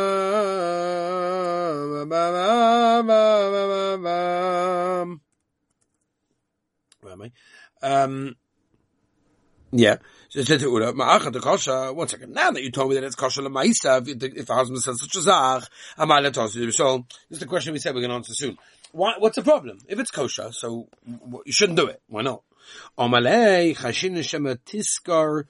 am 7.12 7.22
I? 7.22 7.32
Um, 7.82 8.36
yeah. 9.72 9.96
Kosher, 10.32 11.92
one 11.92 12.08
second, 12.08 12.32
now 12.32 12.52
that 12.52 12.62
you 12.62 12.70
told 12.70 12.90
me 12.90 12.94
that 12.94 13.04
it's 13.04 13.16
kosher 13.16 13.42
l'maisa, 13.42 14.06
if 14.08 14.22
if 14.22 14.46
the 14.46 14.54
husband 14.54 14.80
says 14.80 15.00
such 15.00 15.16
a 15.16 15.20
zach, 15.20 15.64
amal 15.98 16.22
tosu. 16.30 16.72
So, 16.72 17.04
this 17.28 17.36
is 17.36 17.40
the 17.40 17.46
question 17.46 17.72
we 17.72 17.80
said 17.80 17.94
we're 17.94 18.02
going 18.02 18.10
to 18.10 18.16
answer 18.16 18.34
soon. 18.34 18.56
Why, 18.92 19.14
what's 19.18 19.36
the 19.36 19.42
problem? 19.42 19.78
If 19.88 19.98
it's 19.98 20.10
kosher, 20.10 20.52
so 20.52 20.88
you 21.44 21.52
shouldn't 21.52 21.78
do 21.78 21.88
it. 21.88 22.00
Why 22.06 22.22
not? 22.22 22.44
Amalei, 22.96 23.76
chashin 23.76 24.22
shema 24.22 24.54
tiskar, 24.54 25.44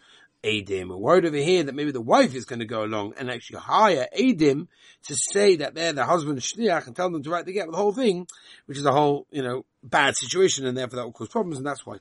Adim. 0.44 0.92
A 0.92 0.96
word 0.96 1.24
over 1.24 1.36
here 1.36 1.62
that 1.62 1.74
maybe 1.74 1.92
the 1.92 2.00
wife 2.00 2.34
is 2.34 2.44
going 2.44 2.58
to 2.58 2.64
go 2.64 2.84
along 2.84 3.14
and 3.16 3.30
actually 3.30 3.60
hire 3.60 4.06
Adim 4.18 4.68
to 5.04 5.14
say 5.14 5.56
that 5.56 5.74
they're 5.74 5.92
the 5.92 6.04
husband 6.04 6.38
shliach 6.40 6.86
and 6.86 6.96
tell 6.96 7.10
them 7.10 7.22
to 7.22 7.30
write 7.30 7.46
the 7.46 7.52
get 7.52 7.70
the 7.70 7.76
whole 7.76 7.92
thing, 7.92 8.26
which 8.66 8.78
is 8.78 8.84
a 8.84 8.92
whole, 8.92 9.26
you 9.30 9.42
know, 9.42 9.64
bad 9.82 10.16
situation 10.16 10.66
and 10.66 10.76
therefore 10.76 10.96
that 10.96 11.04
will 11.04 11.12
cause 11.12 11.28
problems 11.28 11.58
and 11.58 11.66
that's 11.66 11.86
why. 11.86 11.96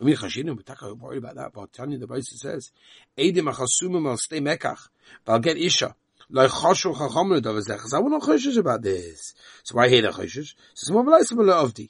I 0.00 0.04
mean, 0.04 0.16
Chasidim, 0.16 0.58
We're 0.82 0.94
worried 0.94 1.18
about 1.18 1.36
that, 1.36 1.52
but 1.54 1.72
Tanya 1.72 1.98
the 1.98 2.06
Baisa 2.06 2.34
says, 2.34 2.70
Adim 3.16 3.52
achasumim 3.52 4.08
al 4.08 4.16
stay 4.18 4.40
mekach, 4.40 4.88
but 5.24 5.32
I'll 5.32 5.38
get 5.38 5.56
Isha. 5.56 5.94
Like 6.28 6.50
choshu 6.50 6.94
chachamim 6.94 7.40
dovas 7.40 7.94
I 7.94 8.00
will 8.00 8.10
not 8.10 8.22
choshish 8.22 8.58
about 8.58 8.82
this. 8.82 9.34
So 9.62 9.78
I 9.78 9.88
hear 9.88 10.02
the 10.02 10.08
choshish. 10.08 10.54
So 10.74 10.94
some 10.94 10.96
of 10.96 11.06
the 11.06 11.88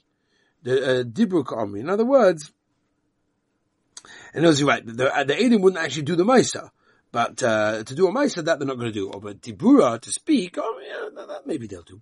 the 0.63 0.83
uh, 0.83 1.03
dibruk 1.03 1.55
army. 1.55 1.79
In 1.79 1.89
other 1.89 2.05
words, 2.05 2.51
and 4.33 4.43
knows 4.43 4.59
you're 4.59 4.69
right. 4.69 4.85
The, 4.85 4.93
the 4.93 5.33
Adim 5.33 5.61
wouldn't 5.61 5.83
actually 5.83 6.03
do 6.03 6.15
the 6.15 6.25
Maisa. 6.25 6.69
But 7.11 7.41
uh, 7.41 7.83
to 7.83 7.95
do 7.95 8.07
a 8.07 8.11
Maisa, 8.11 8.43
that 8.45 8.59
they're 8.59 8.67
not 8.67 8.77
going 8.77 8.91
to 8.91 8.99
do. 8.99 9.09
Or 9.09 9.21
but 9.21 9.41
Tibura, 9.41 9.99
to 9.99 10.11
speak, 10.11 10.57
oh 10.57 10.79
yeah, 10.85 11.09
that, 11.15 11.27
that 11.27 11.47
maybe 11.47 11.67
they'll 11.67 11.81
do. 11.81 12.01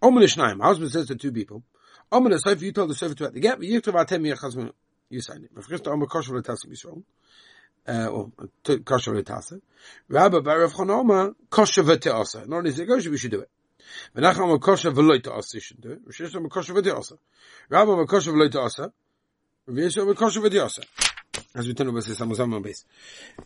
Omer 0.00 0.22
Shnaim, 0.22 0.62
husband 0.62 0.90
says 0.90 1.08
to 1.08 1.16
two 1.16 1.32
people, 1.32 1.62
Omer 2.12 2.38
Sefer, 2.38 2.64
you 2.64 2.72
told 2.72 2.90
the 2.90 2.94
Sefer 2.94 3.14
to 3.14 3.24
have 3.24 3.34
the 3.34 3.66
you 3.66 3.74
have 3.74 3.82
to 3.82 4.20
your 4.20 4.36
husband, 4.36 4.72
you 5.10 5.20
sign 5.20 5.42
it. 5.42 5.50
But 5.54 5.64
first, 5.64 5.86
Omer 5.88 6.06
Kosher 6.06 6.36
L'Tasa 6.36 6.68
Yisrael. 6.68 7.02
Uh, 7.88 8.06
or 8.06 8.32
Kosher 8.84 9.14
L'Tasa. 9.14 9.60
Rabbi 10.08 10.38
Barav 10.38 10.72
Chanoma, 10.72 11.34
Kosher 11.50 11.82
V'Te'asa. 11.82 12.46
Not 12.46 12.58
only 12.58 12.70
is 12.70 12.78
it 12.78 12.86
kosher, 12.86 13.10
we 13.10 13.18
should 13.18 13.30
do 13.30 13.40
it. 13.40 13.50
Menachem 14.16 14.40
Omer 14.40 14.58
Kosher 14.58 14.90
V'Loi 14.90 15.20
Te'asa, 15.20 15.60
should 15.60 15.80
do 15.80 15.92
it. 15.92 16.00
Rosh 16.04 16.20
Hashanah 16.20 16.36
Omer 16.36 16.48
Kosher 16.48 16.74
V'Te'asa. 16.74 17.18
Rabbi 17.68 17.90
Omer 17.90 18.06
Kosher 18.06 18.32
V'Loi 18.32 18.50
Te'asa. 18.50 18.92
Rav 19.66 19.76
Yeshua 19.76 20.02
Omer 20.02 20.14
Kosher 20.14 20.40
V'Te'asa 20.40 20.84
as 21.56 21.66
we 21.66 21.74
turn 21.74 21.88
over 21.88 22.02
to 22.02 22.10
Samuzama 22.10 22.62
base. 22.62 22.84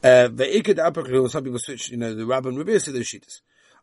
Uh, 0.02 0.28
the 0.28 0.56
Iked 0.56 0.76
Apaklu, 0.76 1.30
some 1.30 1.44
people 1.44 1.60
switch, 1.60 1.90
you 1.90 1.96
know, 1.96 2.14
the 2.14 2.24
Rabban 2.24 2.58
Rabbi 2.58 2.76
to 2.76 2.92
the 2.92 3.00
Shitas. 3.00 3.40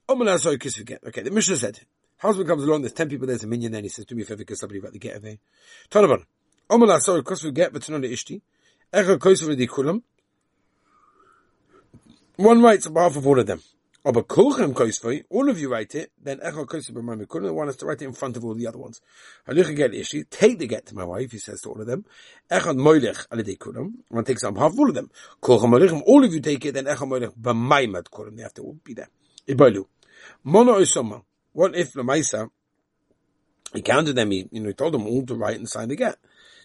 Omala 0.10 0.38
sorry, 0.38 0.58
kiss 0.58 0.76
forget. 0.76 1.02
Okay, 1.08 1.22
the 1.22 1.32
Mishnah 1.32 1.56
said, 1.56 1.80
husband 2.18 2.48
comes 2.48 2.64
along, 2.64 2.82
there's 2.82 2.94
10 2.94 3.10
people, 3.10 3.26
there's 3.26 3.44
a 3.44 3.48
minion 3.48 3.72
there, 3.72 3.80
and 3.80 3.86
he 3.86 3.90
says, 3.90 4.06
do 4.06 4.16
me 4.16 4.24
a 4.24 4.26
favor, 4.26 4.44
kiss 4.44 4.60
somebody 4.60 4.80
about 4.80 4.92
the 4.92 5.00
get 5.00 5.16
a. 5.16 5.40
Tanaban. 5.90 6.26
Omala 6.70 7.00
sorry, 7.00 7.24
kiss 7.24 7.42
forget, 7.42 7.72
but 7.72 7.82
the 7.82 7.94
Ishti. 7.94 8.42
Echa 8.94 9.20
Kosovo 9.20 9.56
di 9.56 9.66
Kulam. 9.68 10.02
One 12.36 12.62
writes 12.62 12.86
on 12.86 12.94
behalf 12.94 13.16
of 13.16 13.26
all 13.26 13.40
of 13.40 13.48
them. 13.48 13.62
Aber 14.06 14.24
kulchem 14.24 14.74
koisvoi, 14.74 15.24
all 15.30 15.50
of 15.50 15.60
you 15.60 15.70
write 15.70 15.96
it, 15.96 16.12
then 16.22 16.40
echol 16.40 16.66
koisvoi 16.66 16.92
b'may 16.92 17.26
mekulim, 17.26 17.54
one 17.54 17.68
has 17.68 17.76
to 17.78 17.86
write 17.86 18.02
it 18.02 18.06
in 18.06 18.14
front 18.14 18.38
of 18.38 18.46
all 18.46 18.54
the 18.54 18.66
other 18.68 18.78
ones. 18.78 19.02
Halucha 19.48 19.76
get 19.76 19.94
ishi, 19.94 20.24
take 20.24 20.60
the 20.60 20.68
get 20.68 20.86
to 20.86 20.96
my 20.96 21.04
wife, 21.04 21.32
he 21.32 21.38
says 21.40 21.62
to 21.62 21.70
all 21.70 21.82
of 21.82 21.88
them. 21.88 22.06
Echol 22.50 22.78
moilech 22.78 23.28
alidei 23.28 23.58
kulam, 23.58 23.94
one 24.10 24.24
takes 24.24 24.44
on 24.44 24.54
behalf 24.54 24.72
of 24.74 24.80
all 24.80 24.90
of 24.90 24.96
them. 24.96 25.10
Kulchem 25.42 25.70
moilechem, 25.70 26.02
all 26.06 26.24
of 26.24 26.34
you 26.34 26.40
take 26.40 26.64
it, 26.66 26.74
then 26.74 26.86
echol 26.86 27.08
moilech 27.08 27.36
b'may 27.36 27.92
mad 27.92 28.06
kulam, 28.06 28.36
they 28.38 28.44
have 28.44 28.54
to 28.54 28.80
be 28.84 28.94
there. 28.94 29.10
Ibalu. 29.48 29.86
Mono 30.44 30.80
osoma, 30.80 31.24
what 31.54 31.76
if 31.76 31.94
Lamaisa, 31.94 32.50
he 33.74 33.82
counted 33.82 34.14
them, 34.14 34.32
he, 34.32 34.48
you 34.52 34.62
know, 34.62 34.68
he 34.68 34.74
told 34.74 34.94
them 34.94 35.06
all 35.06 35.26
to 35.26 35.36
write 35.36 35.58
and 35.58 35.68
sign 35.68 35.90
the 35.90 35.96
get. 35.96 36.18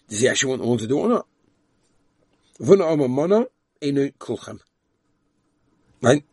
Does 0.07 0.21
he 0.21 0.27
actually 0.27 0.51
want 0.51 0.61
all 0.61 0.77
to 0.77 0.87
do 0.87 0.99
it 0.99 1.01
or 1.01 1.09
not? 1.09 1.27
Vuna 2.59 2.85
oma 2.85 3.07
mono, 3.07 3.47
enu 3.81 4.11
kulchem. 4.11 4.59
Right? 6.01 6.23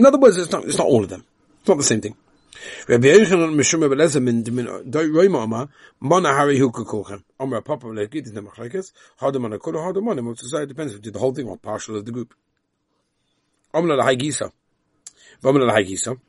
In 0.00 0.06
other 0.06 0.16
words, 0.16 0.38
it's 0.38 0.50
not, 0.50 0.64
it's 0.64 0.78
not 0.78 0.86
all 0.86 1.04
of 1.04 1.10
them. 1.10 1.26
It's 1.58 1.68
not 1.68 1.76
the 1.76 1.82
same 1.82 2.00
thing. 2.00 2.16
Rabbi 2.88 3.08
Yochanan 3.08 3.54
Rabbi 3.54 3.94
Lezer 3.96 4.22
min 4.22 4.42
Oma 5.36 5.68
Mana 6.00 6.28
Hari 6.32 6.58
Papa 6.58 7.86
Harder 9.78 10.00
Mana. 10.00 10.22
Most 10.22 10.40
society 10.40 10.68
depends 10.68 10.92
if 10.94 10.96
you 10.96 11.02
did 11.02 11.12
the 11.12 11.18
whole 11.18 11.34
thing 11.34 11.46
or 11.46 11.58
partial 11.58 11.96
of 11.96 12.06
the 12.06 12.12
group. 12.12 12.34
La 13.74 13.80
La. 13.80 14.06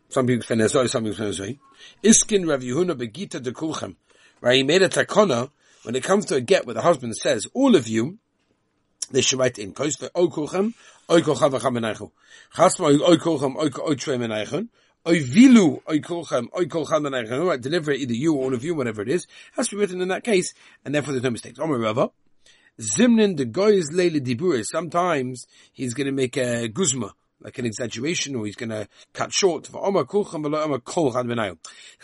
Some 0.09 0.27
people 0.27 0.43
say 0.43 0.55
Nezoi, 0.55 0.89
some 0.89 1.05
people 1.05 1.15
say 1.15 1.23
Nezoi. 1.23 1.59
Iskin 2.03 2.43
Yehuna 2.43 2.93
Begita 2.93 3.41
de. 3.41 3.95
Right, 4.41 4.57
he 4.57 4.63
made 4.63 4.81
a 4.81 4.89
takona 4.89 5.49
when 5.83 5.95
it 5.95 6.03
comes 6.03 6.25
to 6.25 6.35
a 6.35 6.41
get 6.41 6.65
where 6.65 6.73
the 6.73 6.81
husband 6.81 7.15
says, 7.15 7.47
all 7.53 7.77
of 7.77 7.87
you, 7.87 8.17
they 9.11 9.21
should 9.21 9.39
write 9.39 9.59
in 9.59 9.73
Kois 9.73 10.09
O 10.15 10.27
Kulchem, 10.27 10.73
O 11.09 11.21
Kulchem 11.21 11.51
V'cham 11.51 11.77
Menaychon. 11.77 12.11
Chasma 12.55 12.99
O 12.99 13.17
Kulchem, 13.17 13.55
O 13.57 13.95
Trei 13.95 14.17
Menaychon. 14.17 14.69
Oivilu 15.03 15.81
oikolchem 15.85 16.47
oikolchem 16.51 17.47
right, 17.47 17.59
deliver 17.59 17.91
either 17.91 18.13
you 18.13 18.35
or 18.35 18.43
all 18.43 18.53
of 18.53 18.63
you, 18.63 18.75
whatever 18.75 19.01
it 19.01 19.09
is, 19.09 19.25
has 19.53 19.67
to 19.67 19.75
be 19.75 19.81
written 19.81 19.99
in 19.99 20.09
that 20.09 20.23
case, 20.23 20.53
and 20.85 20.93
therefore 20.93 21.13
there's 21.13 21.23
no 21.23 21.31
mistakes. 21.31 21.57
Omer 21.57 21.79
Rava, 21.79 22.11
Zimnin 22.79 23.35
the 23.35 23.45
goy's 23.45 23.89
leili 23.91 24.21
dibur. 24.21 24.63
Sometimes 24.63 25.47
he's 25.73 25.95
going 25.95 26.05
to 26.05 26.11
make 26.11 26.37
a 26.37 26.67
guzma, 26.67 27.15
like 27.39 27.57
an 27.57 27.65
exaggeration, 27.65 28.35
or 28.35 28.45
he's 28.45 28.55
going 28.55 28.69
to 28.69 28.87
cut 29.11 29.33
short. 29.33 29.69
He'll 29.71 30.05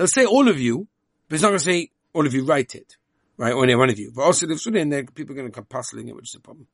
say 0.07 0.25
all 0.25 0.47
of 0.47 0.59
you, 0.59 0.87
but 1.29 1.35
he's 1.35 1.43
not 1.43 1.49
going 1.49 1.59
to 1.59 1.63
say 1.63 1.91
all 2.13 2.25
of 2.25 2.33
you 2.33 2.45
write 2.45 2.73
it. 2.73 2.97
Right, 3.37 3.53
only 3.53 3.75
one 3.75 3.89
of 3.89 3.99
you. 3.99 4.11
But 4.15 4.23
also, 4.23 4.47
if 4.49 4.65
in 4.67 4.89
there, 4.89 5.03
people 5.05 5.33
are 5.33 5.37
going 5.37 5.47
to 5.47 5.53
come 5.53 5.65
puzzling 5.65 6.07
it, 6.07 6.15
which 6.15 6.31
is 6.31 6.35
a 6.35 6.39
problem. 6.39 6.67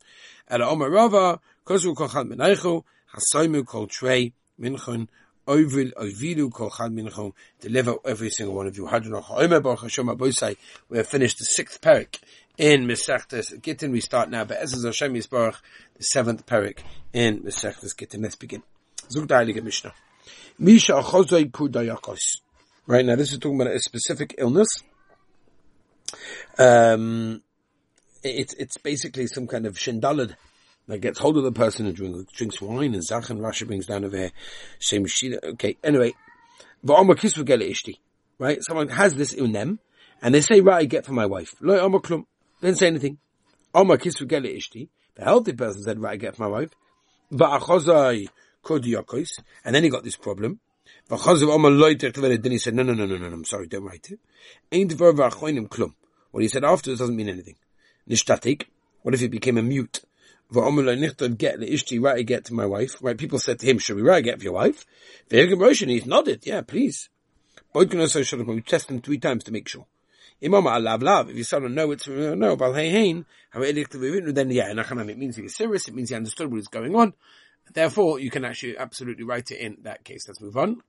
At 0.48 0.62
Omer 0.62 0.90
Rava, 0.90 1.42
kozu 1.66 1.94
kol 1.96 2.08
chad 2.08 2.28
menaychu, 2.28 2.84
hasoimu 3.14 3.66
kol 3.66 3.88
trei, 3.88 4.34
minchon, 4.60 5.10
Ovil, 5.48 5.94
Ovilu, 5.96 6.52
Kol 6.52 6.70
Chad 6.70 6.92
Minchon, 6.92 7.34
deliver 7.60 7.96
every 8.06 8.30
single 8.30 8.56
one 8.56 8.68
of 8.68 8.78
you. 8.78 8.86
We 10.90 10.98
have 10.98 11.08
finished 11.08 11.38
the 11.38 11.46
sixth 11.46 11.82
parak 11.82 12.20
in 12.58 12.88
Mesechtes 12.88 13.62
Gittin. 13.62 13.92
We 13.92 14.00
start 14.00 14.30
now, 14.30 14.46
but 14.46 14.62
Ezra 14.62 14.90
Hashem 14.90 15.14
Yisbarach, 15.14 15.58
the 15.98 16.04
seventh 16.04 16.46
parak 16.46 16.80
in 17.12 17.42
Mesechtes 17.42 17.98
Gittin. 17.98 18.22
Let's 18.22 18.36
begin. 18.36 18.64
Zug 19.12 19.30
Mishnah. 19.30 19.94
Misha 20.60 20.94
Achozoi 20.94 21.52
Kudayakos. 21.52 22.38
Right 22.88 23.06
now, 23.06 23.18
this 23.18 23.34
is 23.34 23.40
talking 23.40 23.60
about 23.60 23.74
a 23.74 23.80
specific 23.80 24.36
illness. 24.38 24.68
Um, 26.58 27.42
it's, 28.24 28.54
it's 28.54 28.78
basically 28.78 29.28
some 29.28 29.48
kind 29.48 29.66
of 29.66 29.76
shindalad 29.76 30.36
that 30.88 31.00
gets 31.00 31.20
hold 31.20 31.38
of 31.38 31.44
the 31.44 31.52
person 31.52 31.86
and 31.86 31.96
drink, 31.96 32.32
drinks 32.34 32.62
wine, 32.62 32.94
and 32.94 33.04
Zachan 33.04 33.40
Rasha 33.40 33.66
brings 33.68 33.86
down 33.86 34.04
over 34.04 34.18
here, 34.18 34.32
Shem 34.80 35.06
Shida. 35.06 35.44
Okay, 35.44 35.78
anyway, 35.84 36.14
right? 38.40 38.64
Someone 38.64 38.90
has 38.90 39.14
this 39.16 39.32
in 39.34 39.52
them, 39.54 39.80
and 40.22 40.36
they 40.36 40.42
say, 40.42 40.60
right, 40.62 40.82
I 40.82 40.86
get 40.86 41.06
for 41.06 41.14
my 41.14 41.26
wife. 41.26 41.56
Didn't 41.62 42.78
say 42.78 42.88
anything. 42.88 43.18
The 43.74 45.24
healthy 45.24 45.54
person 45.54 45.84
said, 45.84 46.00
right, 46.00 46.14
I 46.14 46.18
get 46.18 46.36
for 46.36 46.44
my 46.44 46.50
wife. 46.50 46.70
And 49.66 49.76
then 49.76 49.84
he 49.84 49.90
got 49.90 50.04
this 50.04 50.16
problem. 50.16 50.60
Then 51.10 51.20
he 52.52 52.58
said, 52.58 52.74
no, 52.76 52.84
no, 52.84 52.94
no, 52.94 53.06
no, 53.06 53.18
no, 53.18 53.26
I'm 53.28 53.46
sorry, 53.46 53.68
don't 53.68 53.84
write 53.84 54.12
it. 54.12 54.20
What 56.34 56.42
he 56.42 56.50
said 56.50 56.64
afterwards 56.64 57.00
doesn't 57.00 57.16
mean 57.16 57.30
anything. 57.30 57.58
Nishtatik. 58.10 58.64
What 59.04 59.14
if 59.14 59.22
he 59.22 59.28
became 59.28 59.60
a 59.60 59.62
mute? 59.62 60.02
get 60.52 61.60
ishti 61.60 62.02
write 62.02 62.26
get 62.26 62.46
to 62.46 62.56
my 62.56 62.66
wife. 62.66 62.96
Right? 63.02 63.16
People 63.16 63.38
said 63.38 63.60
to 63.60 63.68
him, 63.68 63.78
should 63.78 63.98
we 63.98 64.02
write 64.02 64.24
get 64.24 64.40
for 64.40 64.46
your 64.46 64.54
wife? 64.54 64.84
Motion, 65.32 65.90
he's 65.90 66.08
nodded, 66.08 66.42
yeah, 66.48 66.62
please. 66.62 67.10
We 67.76 67.86
test 67.86 68.90
him 68.90 69.02
three 69.02 69.20
times 69.20 69.44
to 69.44 69.52
make 69.52 69.68
sure. 69.68 69.86
Imam 70.44 70.64
alav 70.64 71.04
lav. 71.04 71.30
If 71.30 71.38
you 71.38 71.44
say 71.44 71.58
uh, 71.58 71.60
no, 71.60 71.92
it's 71.92 72.08
no. 72.08 72.56
But 72.56 72.74
hey 72.74 72.90
hein, 72.90 73.28
then 73.54 74.50
yeah, 74.50 74.72
it 74.72 75.18
means 75.20 75.36
he 75.36 75.44
was 75.44 75.56
serious. 75.56 75.88
It 75.88 75.94
means 75.94 76.10
he 76.10 76.16
understood 76.16 76.48
what 76.48 76.56
was 76.56 76.68
going 76.68 76.96
on. 76.96 77.14
Therefore, 77.72 78.20
you 78.20 78.32
can 78.32 78.44
actually 78.44 78.76
absolutely 78.76 79.24
write 79.24 79.52
it 79.52 79.60
in 79.60 79.78
that 79.84 80.04
case. 80.04 80.28
Let's 80.28 80.42
move 80.42 80.58
on. 80.58 80.82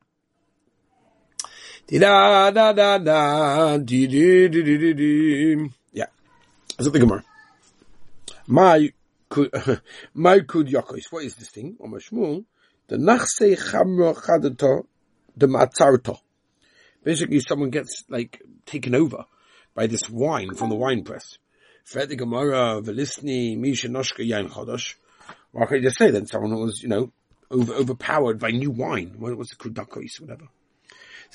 Da 1.87 2.51
da 2.51 2.73
da 2.73 2.99
da. 2.99 3.77
Yeah. 3.77 4.07
That's 6.77 6.91
the 6.91 6.99
Gemara. 6.99 7.23
My 8.47 8.91
Malkud 9.31 10.15
Yakos. 10.71 11.03
What 11.11 11.25
is 11.25 11.35
this 11.35 11.51
thing? 11.51 11.77
Or 11.79 11.89
Shmuel, 11.89 12.47
the 12.89 12.97
Nachse 12.97 13.57
Chamra 13.57 14.17
Chadato, 14.17 14.87
the 15.37 15.47
Matzarto. 15.47 16.19
Basically, 17.03 17.41
someone 17.41 17.69
gets 17.69 18.05
like 18.09 18.41
taken 18.65 18.95
over 18.95 19.27
by 19.75 19.87
this 19.87 20.09
wine 20.09 20.55
from 20.55 20.71
the 20.71 20.77
wine 20.77 21.05
press. 21.05 21.37
Fredi 21.87 22.17
Gemara, 22.17 22.81
Velisni, 22.81 23.59
Misha 23.59 23.89
Noshka 23.89 24.27
Yain 24.27 24.49
Chodosh. 24.49 24.95
Why 25.53 25.67
can't 25.67 25.83
you 25.83 25.89
just 25.89 25.99
say 25.99 26.11
then 26.11 26.27
someone 26.27 26.55
was, 26.55 26.83
you 26.83 26.89
know, 26.89 27.13
over, 27.51 27.75
overpowered 27.75 28.39
by 28.39 28.53
new 28.53 28.71
wine? 28.71 29.17
What 29.19 29.37
was 29.37 29.51
the 29.51 29.57
Kudakos, 29.57 30.19
whatever. 30.19 30.49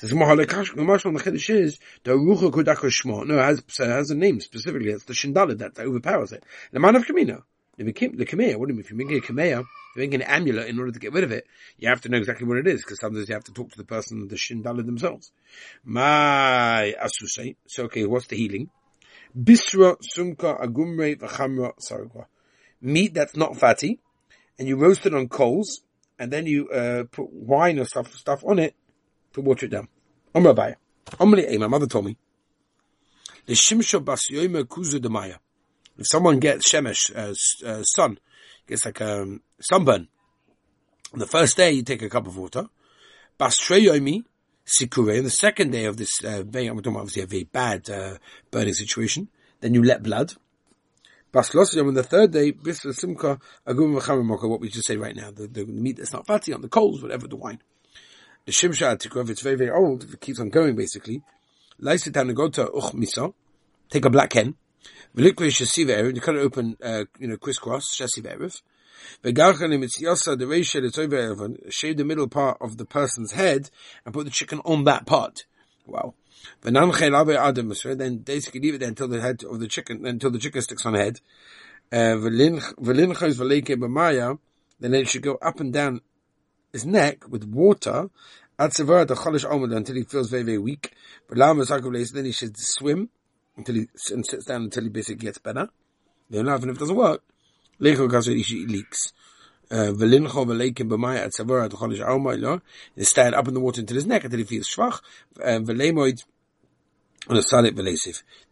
Says 0.00 0.12
Mahalakash, 0.12 0.74
Gamashal 0.74 1.14
Mechedesh 1.14 1.50
is 1.50 1.78
the 2.04 2.12
Rucha 2.12 2.50
Kudakos 2.50 3.02
Shmo. 3.04 3.26
No, 3.26 3.38
it 3.38 3.42
has, 3.42 3.58
it 3.58 3.86
has 3.86 4.08
a 4.08 4.14
name 4.14 4.40
specifically. 4.40 4.88
It's 4.88 5.04
the 5.04 5.12
Shindalad 5.12 5.58
that 5.58 5.78
overpowers 5.78 6.32
it. 6.32 6.42
The 6.72 6.80
man 6.80 6.96
of 6.96 7.04
Kamina. 7.04 7.42
The 7.76 7.92
Kamea, 7.92 8.56
what 8.56 8.68
do 8.68 8.72
you 8.72 8.76
mean? 8.76 8.80
If 8.80 8.90
you're 8.90 8.96
making 8.96 9.18
a 9.18 9.20
Kamea, 9.20 9.56
you're 9.56 9.66
making 9.96 10.22
an 10.22 10.22
amulet 10.22 10.68
in 10.68 10.78
order 10.78 10.90
to 10.90 10.98
get 10.98 11.12
rid 11.12 11.24
of 11.24 11.32
it, 11.32 11.46
you 11.76 11.90
have 11.90 12.00
to 12.00 12.08
know 12.08 12.16
exactly 12.16 12.46
what 12.46 12.56
it 12.56 12.66
is, 12.66 12.82
because 12.82 12.98
sometimes 12.98 13.28
you 13.28 13.34
have 13.34 13.44
to 13.44 13.52
talk 13.52 13.72
to 13.72 13.76
the 13.76 13.84
person, 13.84 14.26
the 14.26 14.36
Shindala 14.36 14.86
themselves. 14.86 15.32
My 15.84 16.94
Asusei. 16.98 17.56
So 17.66 17.84
okay, 17.84 18.06
what's 18.06 18.26
the 18.26 18.36
healing? 18.36 18.70
Bisra 19.38 19.98
Sumka 20.16 20.62
Agumre 20.62 21.18
Vachamra 21.18 21.72
Saragwa. 21.78 22.24
Meat 22.80 23.12
that's 23.12 23.36
not 23.36 23.58
fatty, 23.58 24.00
and 24.58 24.66
you 24.66 24.76
roast 24.76 25.04
it 25.04 25.12
on 25.12 25.28
coals, 25.28 25.82
and 26.18 26.32
then 26.32 26.46
you 26.46 26.70
uh, 26.70 27.04
put 27.04 27.30
wine 27.30 27.78
or 27.78 27.84
stuff 27.84 28.14
stuff 28.14 28.42
on 28.46 28.58
it 28.58 28.74
to 29.32 29.40
water 29.40 29.66
it 29.66 29.70
down. 29.70 29.88
Omrabaya. 30.34 30.76
Omri 31.18 31.58
my 31.58 31.66
mother 31.66 31.86
told 31.86 32.06
me. 32.06 32.16
Bas. 33.46 34.26
If 35.98 36.06
someone 36.06 36.38
gets 36.38 36.72
shemesh, 36.72 37.10
uh, 37.14 37.34
uh, 37.66 37.82
sun, 37.82 38.18
gets 38.66 38.84
like 38.84 39.00
a 39.00 39.22
um, 39.22 39.42
sunburn, 39.60 40.08
on 41.12 41.18
the 41.18 41.26
first 41.26 41.56
day 41.56 41.72
you 41.72 41.82
take 41.82 42.02
a 42.02 42.08
cup 42.08 42.26
of 42.26 42.36
water, 42.36 42.68
basreyomi 43.38 44.24
sikure, 44.64 45.22
the 45.22 45.30
second 45.30 45.72
day 45.72 45.84
of 45.84 45.96
this, 45.96 46.22
uh, 46.24 46.42
very, 46.46 46.68
I'm 46.68 46.80
talking 46.80 46.96
obviously 46.96 47.22
a 47.22 47.26
very 47.26 47.44
bad, 47.44 47.90
uh, 47.90 48.18
burning 48.50 48.74
situation, 48.74 49.28
then 49.60 49.74
you 49.74 49.82
let 49.82 50.02
blood. 50.02 50.34
Baslosiyom, 51.32 51.88
on 51.88 51.94
the 51.94 52.02
third 52.02 52.32
day, 52.32 52.52
bisra 52.52 52.92
simka 52.92 53.40
agum 53.66 53.94
what 54.48 54.60
we 54.60 54.68
just 54.68 54.86
say 54.86 54.96
right 54.96 55.14
now, 55.14 55.30
the, 55.30 55.46
the, 55.46 55.64
meat 55.64 55.98
that's 55.98 56.12
not 56.12 56.26
fatty 56.26 56.52
on 56.52 56.60
the 56.60 56.68
coals, 56.68 57.02
whatever 57.02 57.28
the 57.28 57.36
wine. 57.36 57.60
The 58.50 58.56
shimsha 58.56 58.98
tikov, 58.98 59.30
it's 59.30 59.42
very, 59.42 59.54
very 59.54 59.70
old, 59.70 60.02
it 60.02 60.20
keeps 60.20 60.40
on 60.40 60.48
going 60.48 60.74
basically. 60.74 61.22
Laisit 61.80 62.14
hanagota 62.14 62.68
uch 62.76 62.92
miso, 62.94 63.34
take 63.88 64.04
a 64.06 64.10
black 64.10 64.32
hen, 64.32 64.56
Velikvish 65.16 65.62
Shasiv 65.62 66.16
you 66.16 66.20
cut 66.20 66.34
it 66.34 66.40
open, 66.40 66.76
uh, 66.82 67.04
you 67.20 67.28
know, 67.28 67.36
crisscross, 67.36 67.96
Shasiv 67.96 68.24
Erev. 68.24 68.60
Vegarchanim 69.22 69.84
it's 69.84 70.02
Yasa, 70.02 70.36
the 70.36 70.46
Reisha, 70.46 70.82
it's 70.84 70.98
over 70.98 71.54
shave 71.68 71.96
the 71.96 72.04
middle 72.04 72.26
part 72.26 72.58
of 72.60 72.76
the 72.76 72.84
person's 72.84 73.30
head 73.30 73.70
and 74.04 74.12
put 74.12 74.24
the 74.24 74.32
chicken 74.32 74.60
on 74.64 74.82
that 74.82 75.06
part. 75.06 75.44
Wow. 75.86 76.14
Then 76.62 76.74
basically 78.16 78.60
leave 78.62 78.74
it 78.74 78.78
there 78.78 78.88
until 78.88 79.06
the 79.06 79.20
head 79.20 79.44
of 79.44 79.60
the 79.60 79.68
chicken, 79.68 80.04
until 80.04 80.32
the 80.32 80.40
chicken 80.40 80.60
sticks 80.60 80.84
on 80.84 80.94
the 80.94 80.98
head. 80.98 81.20
Uh, 81.92 82.16
then 84.80 84.94
it 84.94 85.08
should 85.08 85.22
go 85.22 85.34
up 85.40 85.60
and 85.60 85.72
down 85.72 86.00
his 86.72 86.86
neck 86.86 87.28
with 87.28 87.44
water 87.44 88.10
until 88.58 89.96
he 89.96 90.04
feels 90.04 90.30
very, 90.30 90.42
very 90.42 90.58
weak. 90.58 90.92
But 91.28 91.38
then 91.38 92.24
he 92.24 92.32
should 92.32 92.56
swim 92.56 93.10
until 93.56 93.74
he 93.74 93.88
and 94.10 94.26
sits 94.26 94.44
down 94.44 94.64
until 94.64 94.84
he 94.84 94.88
basically 94.88 95.26
gets 95.26 95.38
better. 95.38 95.68
Then 96.28 96.48
if 96.48 96.64
it 96.64 96.78
doesn't 96.78 96.96
work, 96.96 97.22
lecho 97.80 98.68
leaks. 98.68 99.12
Uh, 99.72 99.92
He 102.96 103.04
stand 103.04 103.34
up 103.34 103.48
in 103.48 103.54
the 103.54 103.60
water 103.60 103.80
until 103.80 103.94
his 103.94 104.06
neck 104.06 104.24
until 104.24 104.38
he 104.38 104.44
feels 104.44 104.68
schwach. 104.68 105.00
V'leisiv. 105.36 106.14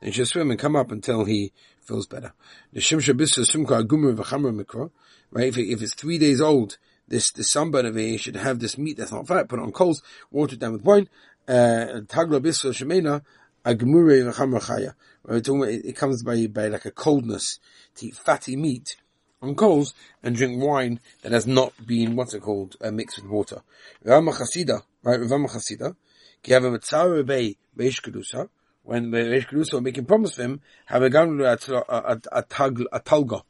Then 0.00 0.06
he 0.06 0.12
should 0.12 0.28
swim 0.28 0.50
and 0.50 0.60
come 0.60 0.76
up 0.76 0.92
until 0.92 1.24
he 1.24 1.52
feels 1.80 2.06
better. 2.06 2.34
The 2.72 2.80
mikro. 2.80 4.90
Right, 5.30 5.48
if, 5.48 5.58
if 5.58 5.82
it's 5.82 5.94
three 5.94 6.18
days 6.18 6.40
old, 6.40 6.78
this 7.08 7.32
the 7.32 7.42
sunburn 7.42 7.86
of 7.86 7.96
it 7.96 8.20
should 8.20 8.36
have 8.36 8.58
this 8.58 8.78
meat 8.78 8.96
that's 8.96 9.12
not 9.12 9.26
fat, 9.26 9.48
put 9.48 9.58
it 9.58 9.62
on 9.62 9.72
coals, 9.72 10.02
water 10.30 10.54
it 10.54 10.60
down 10.60 10.72
with 10.72 10.84
wine. 10.84 11.08
Uh, 11.46 12.02
tagla 12.06 12.40
bissa 12.40 12.72
shemena 12.72 13.22
agmure 13.64 14.32
v'chamra 14.32 14.94
it 15.84 15.96
comes 15.96 16.22
by, 16.22 16.46
by 16.46 16.68
like 16.68 16.84
a 16.84 16.90
coldness 16.90 17.58
to 17.96 18.06
eat 18.06 18.14
fatty 18.14 18.56
meat 18.56 18.96
on 19.42 19.54
coals 19.54 19.94
and 20.22 20.36
drink 20.36 20.62
wine 20.62 21.00
that 21.22 21.32
has 21.32 21.46
not 21.46 21.72
been, 21.86 22.16
what's 22.16 22.34
it 22.34 22.40
called, 22.40 22.76
uh, 22.80 22.90
mixed 22.90 23.20
with 23.20 23.30
water. 23.30 23.62
Rama 24.02 24.32
Chasida, 24.32 24.82
right, 25.02 25.20
Rama 25.20 25.48
Chasida, 25.48 25.94
Give 26.42 26.64
him 26.64 26.74
a 26.74 26.78
tzara 26.78 27.26
bei 27.26 27.56
Reish 27.76 28.00
Kedusa, 28.00 28.48
when 28.82 29.10
Reish 29.10 29.48
Kedusa 29.48 29.74
were 29.74 29.80
making 29.80 30.06
promise 30.06 30.36
to 30.36 30.42
him, 30.42 30.60
have 30.86 31.02
a 31.02 31.10
gun 31.10 31.40
a, 31.40 31.58
a, 31.68 31.84
a, 31.88 32.20
a 32.32 32.42
talga. 33.00 33.42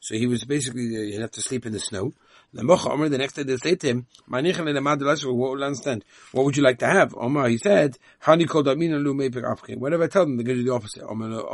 So 0.00 0.14
he 0.14 0.26
was 0.26 0.44
basically, 0.44 0.88
he 0.88 1.20
had 1.20 1.32
to 1.32 1.42
sleep 1.42 1.66
in 1.66 1.72
the 1.72 1.80
snow. 1.80 2.12
The 2.52 2.64
Mocha 2.64 3.08
the 3.08 3.18
next 3.18 3.34
day 3.34 3.44
they 3.44 3.56
say 3.58 3.76
to 3.76 3.86
him, 3.86 4.06
what 4.26 4.42
will 4.42 5.64
understand? 5.64 6.04
What 6.32 6.44
would 6.44 6.56
you 6.56 6.64
like 6.64 6.80
to 6.80 6.86
have? 6.86 7.14
Omar, 7.16 7.48
he 7.48 7.58
said, 7.58 7.96
Hani 8.24 8.48
Lu 8.48 9.78
Whatever 9.78 10.04
I 10.04 10.08
tell 10.08 10.24
them, 10.24 10.36
they 10.36 10.42
give 10.42 10.56
you 10.56 10.64
the 10.64 10.72
opposite. 10.72 11.04
Omar? 11.04 11.46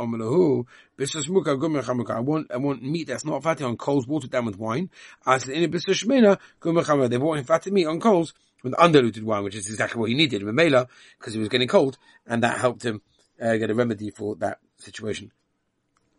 I 2.17 2.19
want, 2.19 2.51
I 2.51 2.57
want 2.57 2.81
meat 2.81 3.07
that's 3.07 3.25
not 3.25 3.43
fatty 3.43 3.63
on 3.63 3.77
coals, 3.77 4.07
watered 4.07 4.31
down 4.31 4.45
with 4.45 4.57
wine. 4.57 4.89
As 5.25 5.47
in 5.47 5.63
a 5.63 5.67
Bisas 5.67 6.03
Shmena, 6.03 7.09
they 7.09 7.17
want 7.17 7.45
fatty 7.45 7.69
meat 7.69 7.85
on 7.85 7.99
coals 7.99 8.33
with 8.63 8.73
undiluted 8.73 9.23
wine, 9.23 9.43
which 9.43 9.55
is 9.55 9.69
exactly 9.69 9.99
what 9.99 10.09
he 10.09 10.15
needed, 10.15 10.41
Mela, 10.43 10.87
because 11.19 11.33
he 11.33 11.39
was 11.39 11.49
getting 11.49 11.67
cold, 11.67 11.99
and 12.25 12.41
that 12.41 12.57
helped 12.57 12.83
him 12.83 13.01
uh, 13.39 13.55
get 13.57 13.69
a 13.69 13.75
remedy 13.75 14.09
for 14.09 14.35
that 14.37 14.59
situation. 14.77 15.31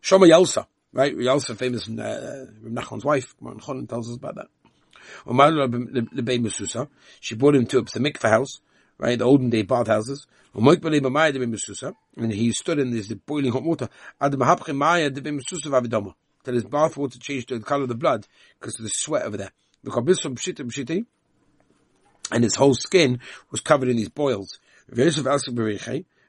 Shoma 0.03 0.29
Yalsa, 0.29 0.67
right? 0.93 1.17
Yalsa, 1.17 1.57
famous 1.57 1.89
uh, 1.89 2.47
Nachman's 2.65 3.05
wife, 3.05 3.35
Martin 3.41 3.87
tells 3.87 4.09
us 4.09 4.17
about 4.17 4.37
that. 4.37 4.47
She 7.21 7.35
brought 7.35 7.55
him 7.55 7.67
to 7.67 7.83
the 7.83 8.01
mikveh 8.01 8.29
house, 8.29 8.61
right, 8.99 9.19
the 9.19 9.25
olden 9.25 9.51
day 9.51 9.63
bathhouses. 9.63 10.27
And 10.55 12.33
he 12.33 12.53
stood 12.53 12.79
in 12.79 12.91
this 12.91 13.13
boiling 13.13 13.53
hot 13.53 13.63
water. 13.63 13.89
Till 16.45 16.55
his 16.55 16.65
bath 16.65 16.97
water 16.97 17.19
changed 17.19 17.49
to 17.49 17.59
the 17.59 17.65
color 17.65 17.83
of 17.83 17.89
the 17.89 17.95
blood 17.95 18.27
because 18.59 18.79
of 18.79 18.85
the 18.85 18.91
sweat 18.91 19.25
over 19.25 19.37
there. 19.37 19.51
And 22.31 22.45
his 22.45 22.55
whole 22.57 22.75
skin 22.75 23.21
was 23.51 23.61
covered 23.61 23.89
in 23.89 23.97
these 23.97 24.09
boils 24.09 24.59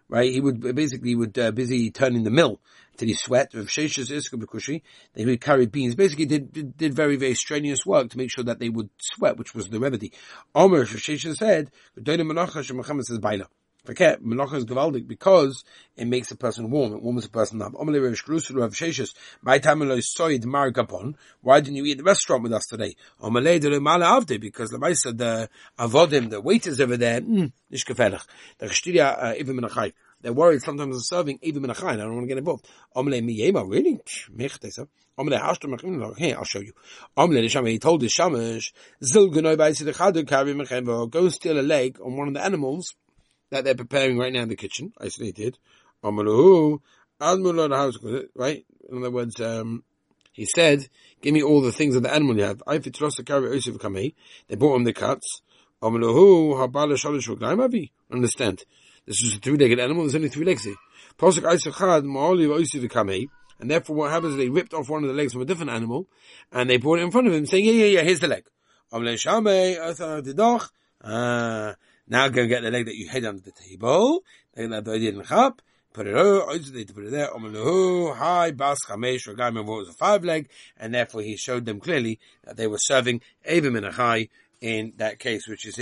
right? 0.10 0.32
He 0.32 0.42
would 0.42 0.76
basically 0.76 1.16
would 1.16 1.38
uh, 1.38 1.52
busy 1.52 1.92
turning 1.92 2.24
the 2.24 2.32
mill 2.32 2.60
till 2.98 3.08
he 3.08 3.14
sweat. 3.14 3.54
Rav 3.54 3.68
Sheshes 3.68 4.12
Iska 4.12 4.82
they 5.14 5.26
would 5.26 5.40
carry 5.40 5.66
beans. 5.68 5.96
Basically, 5.96 6.26
did, 6.26 6.78
did, 6.78 6.94
very 6.94 7.16
very 7.16 7.36
strenuous 7.36 7.86
work 7.86 8.10
to 8.10 8.18
make 8.18 8.32
sure 8.32 8.44
that 8.44 8.60
they 8.60 8.70
would 8.70 8.90
sweat, 9.00 9.38
which 9.38 9.56
was 9.56 9.70
the 9.70 9.80
remedy. 9.80 10.12
Omer 10.54 10.80
Rav 10.80 11.38
said, 11.38 11.72
"Muhammad 11.96 13.06
says 13.06 13.20
baila." 13.20 13.48
Okay, 13.88 14.18
Melacha 14.22 14.56
is 14.56 14.66
gewaldig 14.66 15.08
because 15.08 15.64
it 15.96 16.06
makes 16.06 16.30
a 16.32 16.36
person 16.36 16.70
warm. 16.70 16.94
It 16.94 17.02
warms 17.02 17.26
a 17.26 17.30
person 17.30 17.62
up. 17.62 17.72
Why 17.74 17.86
didn't 21.62 21.76
you 21.76 21.86
eat 21.86 21.98
the 21.98 22.04
restaurant 22.04 22.44
with 22.44 22.52
us 22.52 22.66
today? 22.68 22.96
Because 23.22 24.70
the 24.70 24.80
the 25.16 25.50
avodim, 25.80 26.30
the 26.30 26.42
waiters 26.42 26.82
over 26.82 26.98
there, 26.98 27.22
mm, 27.22 27.54
uh, 29.00 29.34
They're 30.22 30.34
worried 30.34 30.62
sometimes 30.62 30.98
of 30.98 31.06
serving 31.06 31.40
even 31.42 31.70
a 31.70 31.74
I 31.74 31.96
don't 31.96 32.16
want 32.16 32.24
to 32.24 32.28
get 32.28 32.38
involved. 32.38 32.68
Really? 32.96 34.02
Hey, 36.18 36.34
I'll 36.34 36.44
show 36.44 36.60
you. 36.60 36.74
He 37.66 37.80
told 37.80 38.02
the 38.02 38.10
shamash, 38.10 38.74
go 41.12 41.30
steal 41.30 41.60
a 41.60 41.62
leg 41.62 42.00
on 42.02 42.18
one 42.18 42.28
of 42.28 42.34
the 42.34 42.44
animals 42.44 42.96
that 43.52 43.64
they're 43.64 43.76
preparing 43.76 44.18
right 44.18 44.34
now 44.34 44.44
in 44.44 44.50
the 44.50 44.56
kitchen. 44.56 44.94
I 45.00 45.10
said 45.10 45.26
he 45.26 45.32
did. 45.32 45.58
Right? 46.02 46.80
In 48.90 48.98
other 48.98 49.12
words, 49.12 49.40
um, 49.42 49.84
he 50.32 50.46
said, 50.46 50.88
give 51.22 51.34
me 51.34 51.44
all 51.44 51.62
the 51.62 51.72
things 51.72 51.96
of 51.96 52.04
the 52.04 52.14
animal 52.14 52.38
you 52.38 52.44
have. 52.44 52.64
I 52.66 52.78
They 52.78 52.92
brought 54.56 54.76
him 54.76 54.84
the 54.86 54.94
cuts. 54.94 55.42
Shalish. 55.82 57.90
Understand. 58.12 58.64
This 59.06 59.24
is 59.24 59.36
a 59.36 59.40
three-legged 59.40 59.80
animal, 59.80 60.04
there's 60.04 60.16
only 60.16 60.30
three 60.30 60.46
legs 60.46 60.64
here. 60.64 60.76
And 63.60 63.72
therefore 63.72 63.96
what 63.96 64.12
happens 64.12 64.34
is 64.34 64.38
they 64.38 64.50
ripped 64.50 64.74
off 64.74 64.90
one 64.90 65.04
of 65.04 65.10
the 65.10 65.16
legs 65.16 65.34
from 65.34 65.42
a 65.42 65.46
different 65.46 65.72
animal, 65.72 66.08
and 66.52 66.70
they 66.70 66.78
brought 66.78 67.00
it 67.00 67.04
in 67.04 67.12
front 67.12 67.28
of 67.28 67.34
him, 67.34 67.46
saying, 67.46 67.66
yeah, 67.66 67.72
yeah, 67.72 67.86
yeah, 67.86 68.02
here's 68.02 68.20
the 68.20 68.28
leg. 68.28 68.46
Now 72.10 72.28
go 72.28 72.46
get 72.48 72.64
the 72.64 72.72
leg 72.72 72.86
that 72.86 72.96
you 72.96 73.08
hid 73.08 73.24
under 73.26 73.42
the 73.42 73.52
table. 73.52 74.24
Put 74.56 76.06
it 76.06 76.14
over, 76.14 76.58
they 76.58 76.86
put 76.86 77.06
it 77.06 77.12
there. 77.12 77.30
Hi, 77.34 78.52
bas 78.52 78.80
chamesh, 78.88 79.28
or 79.28 79.34
guy 79.34 79.50
was 79.50 79.90
a 79.90 79.94
five 79.94 80.24
leg, 80.24 80.50
and 80.78 80.94
therefore 80.94 81.22
he 81.22 81.38
showed 81.38 81.66
them 81.66 81.80
clearly 81.80 82.20
that 82.44 82.58
they 82.58 82.68
were 82.68 82.78
serving 82.78 83.22
Avim 83.50 83.78
in 83.78 83.84
a 83.84 83.92
high 83.92 84.30
in 84.62 84.94
that 84.98 85.20
case, 85.20 85.48
which 85.48 85.66
is 85.66 85.78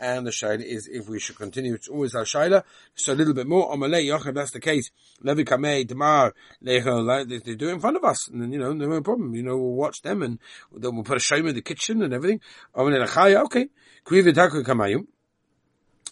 and 0.00 0.26
the 0.26 0.30
shaila 0.30 0.64
is 0.64 0.88
if 0.90 1.08
we 1.08 1.20
should 1.20 1.36
continue, 1.36 1.74
it's 1.74 1.88
always 1.88 2.14
our 2.14 2.24
shaila. 2.24 2.64
So 2.94 3.12
a 3.12 3.14
little 3.14 3.34
bit 3.34 3.46
more. 3.46 3.70
Amalei 3.70 4.06
Yochad, 4.06 4.34
that's 4.34 4.52
the 4.52 4.60
case. 4.60 4.90
Levi 5.22 5.42
Kamei, 5.42 5.86
Damar, 5.86 6.34
they 6.62 6.80
do 6.80 7.68
it 7.68 7.72
in 7.72 7.80
front 7.80 7.96
of 7.96 8.04
us, 8.04 8.28
and 8.28 8.42
then, 8.42 8.52
you 8.52 8.58
know, 8.58 8.72
no 8.72 9.00
problem. 9.02 9.34
You 9.34 9.42
know, 9.42 9.56
we'll 9.56 9.74
watch 9.74 10.02
them, 10.02 10.22
and 10.22 10.38
then 10.74 10.94
we'll 10.94 11.04
put 11.04 11.18
a 11.18 11.20
shame 11.20 11.46
in 11.46 11.54
the 11.54 11.62
kitchen 11.62 12.02
and 12.02 12.14
everything. 12.14 12.40
Amalei 12.74 13.06
Lachaya, 13.06 13.44
okay. 13.44 13.68
Kuiva 14.04 14.34
Taku 14.34 14.62
Kamayim. 14.62 15.06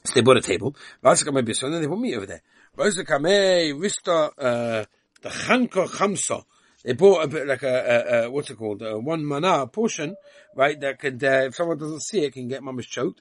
So 0.05 0.15
they 0.15 0.21
bought 0.21 0.37
a 0.37 0.43
table. 0.43 0.77
Vasa 1.03 1.25
Kamei 1.25 1.45
Bison, 1.45 1.73
and 1.73 1.83
they 1.83 1.89
put 1.89 1.99
meat 1.99 2.15
over 2.15 2.27
there. 2.27 2.43
Vasa 2.77 3.05
Kamei, 3.05 3.81
Vista, 3.81 4.31
uh, 4.39 4.85
the 5.23 5.29
Chanko 5.29 5.89
Chamsa 5.89 6.45
they 6.85 6.93
bought 6.93 7.25
a 7.25 7.29
bit 7.29 7.47
like 7.47 7.63
a, 7.65 7.69
a, 7.69 8.27
a 8.27 8.31
what's 8.31 8.51
it 8.51 8.57
called, 8.57 8.83
a 8.83 8.99
one 8.99 9.25
mana 9.25 9.67
portion, 9.67 10.17
right? 10.55 10.81
That 10.81 10.99
could, 10.99 11.23
uh, 11.23 11.47
if 11.47 11.57
someone 11.57 11.79
doesn't 11.79 12.03
see 12.03 12.25
it, 12.25 12.33
can 12.33 12.49
get 12.49 12.63
mama's 12.63 12.87
choked. 12.87 13.21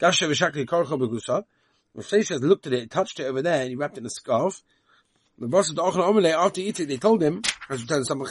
Gasha 0.00 0.28
v'shakli 0.28 0.66
korcha 0.66 0.98
begusa. 0.98 1.44
Rav 1.94 2.06
says 2.06 2.30
looked 2.42 2.66
at 2.66 2.72
it, 2.72 2.90
touched 2.90 3.20
it 3.20 3.24
over 3.24 3.42
there, 3.42 3.62
and 3.62 3.70
he 3.70 3.76
wrapped 3.76 3.96
it 3.96 4.00
in 4.00 4.06
a 4.06 4.10
scarf. 4.10 4.62
The 5.38 5.46
boss 5.46 5.70
of 5.70 5.76
the 5.76 5.82
Ochna 5.82 6.08
Omele, 6.08 6.32
after 6.32 6.60
eating 6.60 6.86
it, 6.86 6.88
they 6.88 6.96
told 6.96 7.22
him, 7.22 7.42
as 7.68 7.84
tell 7.86 8.02
some 8.04 8.24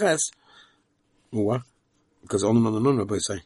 what? 1.32 1.62
Because 2.21 2.43
on 2.43 2.58
and 2.58 2.67
on 2.67 2.75
and 2.75 2.88
on, 2.88 2.97
Rabbi 2.97 3.17
say. 3.17 3.41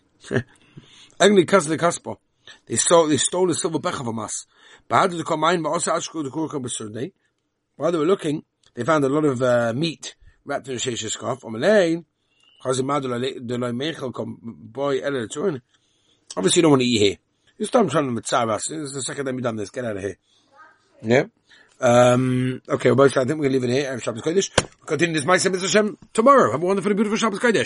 Eigentlich 1.19 1.45
kasle 1.45 1.77
kaspo. 1.77 2.17
They 2.65 2.75
stole, 2.75 3.07
they 3.07 3.17
stole 3.17 3.47
the 3.47 3.53
silver 3.53 3.79
becher 3.79 4.03
from 4.03 4.19
us. 4.19 4.45
But 4.87 4.97
how 4.97 5.07
did 5.07 5.19
they 5.19 5.23
come 5.23 5.43
in? 5.45 5.61
But 5.61 5.69
also 5.69 5.91
ashku 5.93 6.23
the 6.23 6.29
kurka 6.29 7.11
While 7.75 7.91
they 7.91 7.97
were 7.97 8.05
looking, 8.05 8.43
they 8.73 8.83
found 8.83 9.03
a 9.03 9.09
lot 9.09 9.25
of 9.25 9.41
uh, 9.41 9.73
meat 9.75 10.15
wrapped 10.45 10.67
in 10.67 10.75
a 10.75 10.77
shesha 10.77 11.09
scarf. 11.09 11.41
Amalei, 11.41 12.03
chazim 12.63 12.85
madul 12.85 13.39
deloi 13.45 13.73
mechel 13.73 14.11
boy 14.41 14.99
ele 14.99 15.27
tzorn. 15.27 15.61
Obviously 16.35 16.59
you 16.59 16.63
don't 16.63 16.71
want 16.71 16.81
to 16.81 16.87
eat 16.87 16.99
here. 16.99 17.17
You 17.61 17.67
start 17.67 17.91
trying 17.91 18.07
to 18.07 18.19
mitzaras. 18.19 18.69
This 18.69 18.71
is 18.71 18.93
the 18.93 19.03
second 19.03 19.27
time 19.27 19.35
you've 19.35 19.43
done 19.43 19.55
this. 19.55 19.69
Get 19.69 19.85
out 19.85 19.95
of 19.95 20.01
here. 20.01 20.17
Yeah. 21.03 21.25
Um, 21.79 22.59
okay, 22.67 22.91
well, 22.91 23.05
I 23.05 23.09
think 23.11 23.39
we're 23.39 23.49
to 23.49 23.49
leave 23.49 23.63
it 23.63 23.69
here. 23.69 23.99
Shabbos 23.99 24.23
Kodesh. 24.23 24.49
We'll 24.59 24.87
continue 24.87 25.13
this 25.13 25.25
Ma'aseh 25.25 25.61
Hashem 25.61 25.95
tomorrow. 26.11 26.53
Have 26.53 26.63
a 26.63 26.65
wonderful, 26.65 26.89
and 26.89 26.97
beautiful 26.97 27.19
Shabbos 27.19 27.37
Kodesh. 27.37 27.59